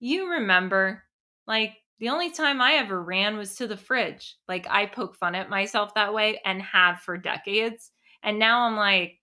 you 0.00 0.32
remember, 0.32 1.02
like 1.46 1.76
the 1.98 2.08
only 2.10 2.30
time 2.30 2.60
I 2.60 2.74
ever 2.74 3.02
ran 3.02 3.38
was 3.38 3.56
to 3.56 3.66
the 3.66 3.76
fridge. 3.76 4.36
Like 4.48 4.66
I 4.68 4.86
poke 4.86 5.16
fun 5.16 5.34
at 5.34 5.48
myself 5.48 5.94
that 5.94 6.12
way 6.12 6.40
and 6.44 6.60
have 6.60 7.00
for 7.00 7.16
decades. 7.16 7.90
And 8.22 8.38
now 8.38 8.62
I'm 8.62 8.76
like, 8.76 9.18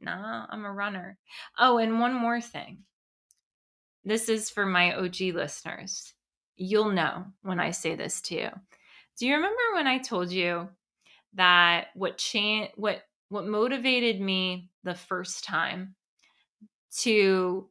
nah, 0.00 0.46
I'm 0.48 0.64
a 0.64 0.72
runner. 0.72 1.18
Oh, 1.58 1.78
and 1.78 2.00
one 2.00 2.14
more 2.14 2.40
thing. 2.40 2.84
This 4.04 4.28
is 4.28 4.50
for 4.50 4.66
my 4.66 4.94
OG 4.96 5.20
listeners. 5.34 6.12
You'll 6.56 6.92
know 6.92 7.26
when 7.42 7.60
I 7.60 7.70
say 7.70 7.94
this 7.94 8.20
to 8.22 8.34
you. 8.34 8.48
Do 9.18 9.26
you 9.26 9.34
remember 9.34 9.60
when 9.74 9.86
I 9.86 9.98
told 9.98 10.30
you 10.30 10.68
that 11.34 11.88
what 11.94 12.18
changed 12.18 12.72
what 12.76 13.02
what 13.28 13.46
motivated 13.46 14.20
me 14.20 14.68
the 14.84 14.94
first 14.94 15.44
time 15.44 15.94
to 16.98 17.68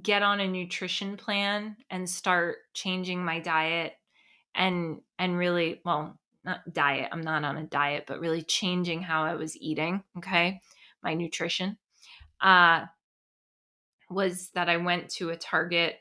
get 0.00 0.22
on 0.22 0.40
a 0.40 0.48
nutrition 0.48 1.16
plan 1.16 1.76
and 1.90 2.08
start 2.08 2.56
changing 2.74 3.24
my 3.24 3.38
diet 3.38 3.92
and 4.54 5.00
and 5.18 5.36
really 5.36 5.80
well 5.84 6.18
not 6.44 6.60
diet 6.72 7.08
i'm 7.12 7.20
not 7.20 7.44
on 7.44 7.56
a 7.56 7.64
diet 7.64 8.04
but 8.06 8.20
really 8.20 8.42
changing 8.42 9.02
how 9.02 9.22
i 9.22 9.34
was 9.34 9.56
eating 9.58 10.02
okay 10.16 10.60
my 11.02 11.14
nutrition 11.14 11.76
uh 12.40 12.84
was 14.10 14.50
that 14.54 14.68
i 14.68 14.76
went 14.76 15.08
to 15.08 15.30
a 15.30 15.36
target 15.36 15.96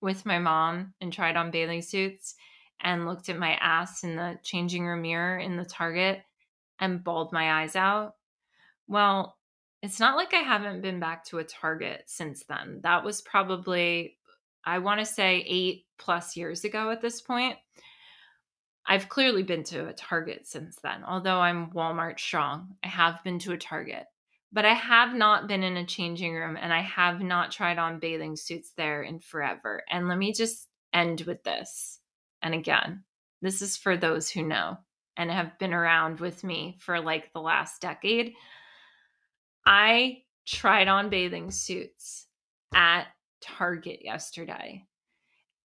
with 0.00 0.26
my 0.26 0.38
mom 0.38 0.94
and 1.00 1.12
tried 1.12 1.36
on 1.36 1.50
bathing 1.50 1.82
suits 1.82 2.34
and 2.80 3.06
looked 3.06 3.28
at 3.28 3.38
my 3.38 3.52
ass 3.54 4.04
in 4.04 4.16
the 4.16 4.38
changing 4.42 4.86
room 4.86 5.02
mirror 5.02 5.38
in 5.38 5.56
the 5.56 5.64
target 5.64 6.22
and 6.78 7.04
bawled 7.04 7.32
my 7.32 7.62
eyes 7.62 7.76
out 7.76 8.14
well 8.88 9.36
it's 9.82 10.00
not 10.00 10.16
like 10.16 10.34
I 10.34 10.40
haven't 10.40 10.82
been 10.82 11.00
back 11.00 11.24
to 11.26 11.38
a 11.38 11.44
Target 11.44 12.04
since 12.06 12.44
then. 12.44 12.80
That 12.82 13.04
was 13.04 13.22
probably, 13.22 14.18
I 14.64 14.78
want 14.78 15.00
to 15.00 15.06
say, 15.06 15.44
eight 15.46 15.86
plus 15.98 16.36
years 16.36 16.64
ago 16.64 16.90
at 16.90 17.00
this 17.00 17.20
point. 17.20 17.56
I've 18.86 19.08
clearly 19.08 19.42
been 19.42 19.64
to 19.64 19.88
a 19.88 19.92
Target 19.92 20.46
since 20.46 20.76
then. 20.82 21.04
Although 21.04 21.38
I'm 21.38 21.70
Walmart 21.70 22.18
strong, 22.18 22.74
I 22.84 22.88
have 22.88 23.22
been 23.24 23.38
to 23.40 23.52
a 23.52 23.58
Target. 23.58 24.04
But 24.52 24.64
I 24.64 24.74
have 24.74 25.14
not 25.14 25.46
been 25.46 25.62
in 25.62 25.76
a 25.76 25.86
changing 25.86 26.34
room 26.34 26.56
and 26.60 26.72
I 26.72 26.80
have 26.80 27.20
not 27.20 27.52
tried 27.52 27.78
on 27.78 28.00
bathing 28.00 28.36
suits 28.36 28.72
there 28.76 29.02
in 29.02 29.20
forever. 29.20 29.84
And 29.88 30.08
let 30.08 30.18
me 30.18 30.32
just 30.32 30.68
end 30.92 31.22
with 31.22 31.44
this. 31.44 32.00
And 32.42 32.54
again, 32.54 33.04
this 33.42 33.62
is 33.62 33.76
for 33.76 33.96
those 33.96 34.28
who 34.28 34.42
know 34.42 34.78
and 35.16 35.30
have 35.30 35.58
been 35.58 35.72
around 35.72 36.18
with 36.18 36.42
me 36.42 36.78
for 36.80 37.00
like 37.00 37.32
the 37.32 37.40
last 37.40 37.80
decade. 37.80 38.34
I 39.64 40.22
tried 40.46 40.88
on 40.88 41.10
bathing 41.10 41.50
suits 41.50 42.26
at 42.74 43.06
Target 43.40 44.00
yesterday. 44.02 44.84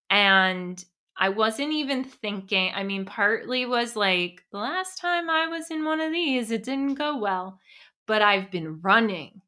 And 0.10 0.84
I 1.18 1.30
wasn't 1.30 1.72
even 1.72 2.04
thinking. 2.04 2.72
I 2.76 2.84
mean, 2.84 3.06
partly 3.06 3.66
was 3.66 3.96
like 3.96 4.44
the 4.52 4.58
last 4.58 5.00
time 5.00 5.30
I 5.30 5.48
was 5.48 5.72
in 5.72 5.86
one 5.86 6.02
of 6.02 6.12
these, 6.12 6.52
it 6.52 6.64
didn't 6.64 6.96
go 6.96 7.18
well, 7.18 7.60
but 8.08 8.22
I've 8.22 8.52
been 8.52 8.82
running. 8.82 9.42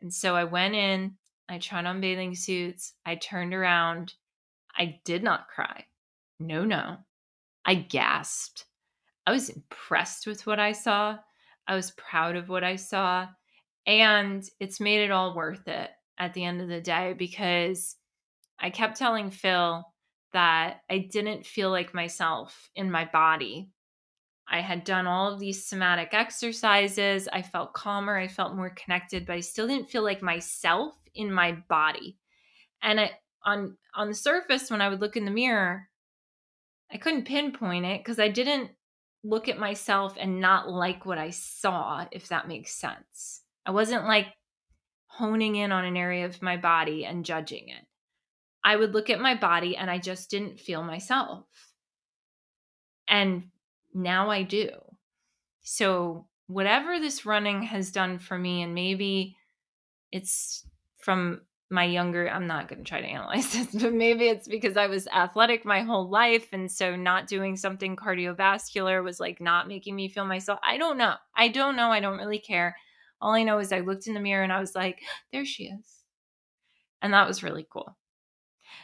And 0.00 0.12
so 0.12 0.34
I 0.36 0.44
went 0.44 0.74
in, 0.74 1.16
I 1.48 1.58
tried 1.58 1.86
on 1.86 2.00
bathing 2.00 2.34
suits, 2.34 2.94
I 3.04 3.16
turned 3.16 3.54
around. 3.54 4.14
I 4.76 5.00
did 5.04 5.22
not 5.22 5.48
cry. 5.48 5.86
No, 6.38 6.64
no. 6.64 6.98
I 7.64 7.74
gasped. 7.74 8.66
I 9.26 9.32
was 9.32 9.48
impressed 9.48 10.26
with 10.26 10.46
what 10.46 10.60
I 10.60 10.72
saw. 10.72 11.18
I 11.66 11.74
was 11.74 11.92
proud 11.92 12.36
of 12.36 12.48
what 12.48 12.62
I 12.62 12.76
saw. 12.76 13.26
And 13.86 14.44
it's 14.60 14.80
made 14.80 15.00
it 15.00 15.10
all 15.10 15.34
worth 15.34 15.66
it 15.66 15.90
at 16.18 16.34
the 16.34 16.44
end 16.44 16.60
of 16.60 16.68
the 16.68 16.80
day 16.80 17.14
because 17.16 17.96
I 18.58 18.70
kept 18.70 18.98
telling 18.98 19.30
Phil 19.30 19.84
that 20.32 20.82
I 20.90 20.98
didn't 21.10 21.46
feel 21.46 21.70
like 21.70 21.94
myself 21.94 22.70
in 22.74 22.90
my 22.90 23.04
body. 23.04 23.70
I 24.48 24.60
had 24.60 24.84
done 24.84 25.06
all 25.06 25.32
of 25.32 25.40
these 25.40 25.66
somatic 25.66 26.10
exercises. 26.12 27.28
I 27.32 27.42
felt 27.42 27.74
calmer. 27.74 28.16
I 28.16 28.28
felt 28.28 28.54
more 28.54 28.70
connected, 28.70 29.26
but 29.26 29.34
I 29.34 29.40
still 29.40 29.66
didn't 29.66 29.90
feel 29.90 30.04
like 30.04 30.22
myself 30.22 30.94
in 31.14 31.32
my 31.32 31.52
body. 31.68 32.16
And 32.82 33.00
I, 33.00 33.10
on 33.44 33.76
on 33.94 34.08
the 34.08 34.14
surface, 34.14 34.70
when 34.70 34.80
I 34.80 34.88
would 34.88 35.00
look 35.00 35.16
in 35.16 35.24
the 35.24 35.30
mirror, 35.30 35.88
I 36.92 36.98
couldn't 36.98 37.26
pinpoint 37.26 37.86
it 37.86 38.00
because 38.00 38.20
I 38.20 38.28
didn't 38.28 38.70
look 39.24 39.48
at 39.48 39.58
myself 39.58 40.14
and 40.18 40.40
not 40.40 40.68
like 40.68 41.04
what 41.04 41.18
I 41.18 41.30
saw, 41.30 42.06
if 42.12 42.28
that 42.28 42.48
makes 42.48 42.72
sense. 42.72 43.42
I 43.64 43.72
wasn't 43.72 44.04
like 44.04 44.28
honing 45.06 45.56
in 45.56 45.72
on 45.72 45.84
an 45.84 45.96
area 45.96 46.26
of 46.26 46.42
my 46.42 46.56
body 46.56 47.04
and 47.04 47.24
judging 47.24 47.68
it. 47.68 47.84
I 48.62 48.76
would 48.76 48.92
look 48.92 49.10
at 49.10 49.20
my 49.20 49.34
body 49.34 49.76
and 49.76 49.90
I 49.90 49.98
just 49.98 50.30
didn't 50.30 50.60
feel 50.60 50.82
myself. 50.82 51.46
And 53.08 53.44
now 53.96 54.30
I 54.30 54.42
do. 54.42 54.70
So, 55.62 56.26
whatever 56.46 57.00
this 57.00 57.26
running 57.26 57.62
has 57.64 57.90
done 57.90 58.18
for 58.18 58.38
me, 58.38 58.62
and 58.62 58.74
maybe 58.74 59.36
it's 60.12 60.64
from 60.98 61.40
my 61.70 61.84
younger, 61.84 62.30
I'm 62.30 62.46
not 62.46 62.68
going 62.68 62.84
to 62.84 62.88
try 62.88 63.00
to 63.00 63.06
analyze 63.06 63.52
this, 63.72 63.82
but 63.82 63.92
maybe 63.92 64.28
it's 64.28 64.46
because 64.46 64.76
I 64.76 64.86
was 64.86 65.08
athletic 65.08 65.64
my 65.64 65.80
whole 65.80 66.08
life. 66.08 66.48
And 66.52 66.70
so, 66.70 66.94
not 66.94 67.26
doing 67.26 67.56
something 67.56 67.96
cardiovascular 67.96 69.02
was 69.02 69.18
like 69.18 69.40
not 69.40 69.66
making 69.66 69.96
me 69.96 70.08
feel 70.08 70.26
myself. 70.26 70.60
I 70.62 70.76
don't 70.76 70.98
know. 70.98 71.14
I 71.34 71.48
don't 71.48 71.76
know. 71.76 71.90
I 71.90 72.00
don't 72.00 72.18
really 72.18 72.38
care. 72.38 72.76
All 73.20 73.32
I 73.32 73.42
know 73.42 73.58
is 73.58 73.72
I 73.72 73.80
looked 73.80 74.06
in 74.06 74.14
the 74.14 74.20
mirror 74.20 74.44
and 74.44 74.52
I 74.52 74.60
was 74.60 74.74
like, 74.74 75.00
there 75.32 75.44
she 75.44 75.64
is. 75.64 76.02
And 77.02 77.12
that 77.12 77.26
was 77.26 77.42
really 77.42 77.66
cool. 77.68 77.96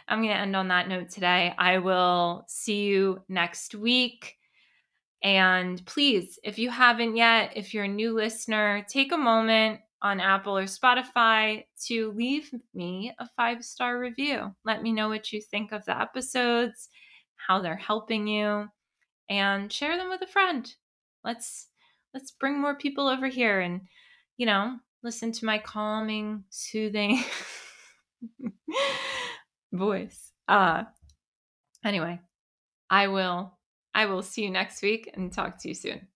I'm 0.08 0.18
going 0.18 0.30
to 0.30 0.36
end 0.40 0.56
on 0.56 0.68
that 0.68 0.88
note 0.88 1.10
today. 1.10 1.54
I 1.56 1.78
will 1.78 2.44
see 2.48 2.84
you 2.84 3.22
next 3.28 3.74
week. 3.74 4.36
And 5.22 5.84
please, 5.86 6.38
if 6.42 6.58
you 6.58 6.70
haven't 6.70 7.16
yet, 7.16 7.52
if 7.54 7.72
you're 7.72 7.84
a 7.84 7.88
new 7.88 8.14
listener, 8.14 8.84
take 8.88 9.12
a 9.12 9.16
moment 9.16 9.80
on 10.02 10.18
Apple 10.18 10.58
or 10.58 10.64
Spotify 10.64 11.64
to 11.86 12.12
leave 12.12 12.50
me 12.74 13.14
a 13.20 13.28
five 13.36 13.64
star 13.64 13.98
review. 13.98 14.52
Let 14.64 14.82
me 14.82 14.92
know 14.92 15.08
what 15.08 15.32
you 15.32 15.40
think 15.40 15.70
of 15.70 15.84
the 15.84 15.98
episodes, 15.98 16.88
how 17.36 17.60
they're 17.60 17.76
helping 17.76 18.26
you, 18.26 18.68
and 19.30 19.72
share 19.72 19.96
them 19.96 20.10
with 20.10 20.22
a 20.22 20.26
friend. 20.26 20.72
Let's 21.22 21.68
let's 22.12 22.32
bring 22.32 22.60
more 22.60 22.74
people 22.74 23.08
over 23.08 23.28
here 23.28 23.60
and 23.60 23.82
you 24.36 24.46
know, 24.46 24.76
listen 25.04 25.30
to 25.30 25.44
my 25.44 25.58
calming, 25.58 26.42
soothing 26.50 27.22
voice. 29.72 30.32
Uh 30.48 30.82
anyway, 31.84 32.18
I 32.90 33.06
will 33.06 33.56
I 33.94 34.06
will 34.06 34.22
see 34.22 34.42
you 34.42 34.50
next 34.50 34.82
week 34.82 35.10
and 35.14 35.32
talk 35.32 35.58
to 35.58 35.68
you 35.68 35.74
soon. 35.74 36.08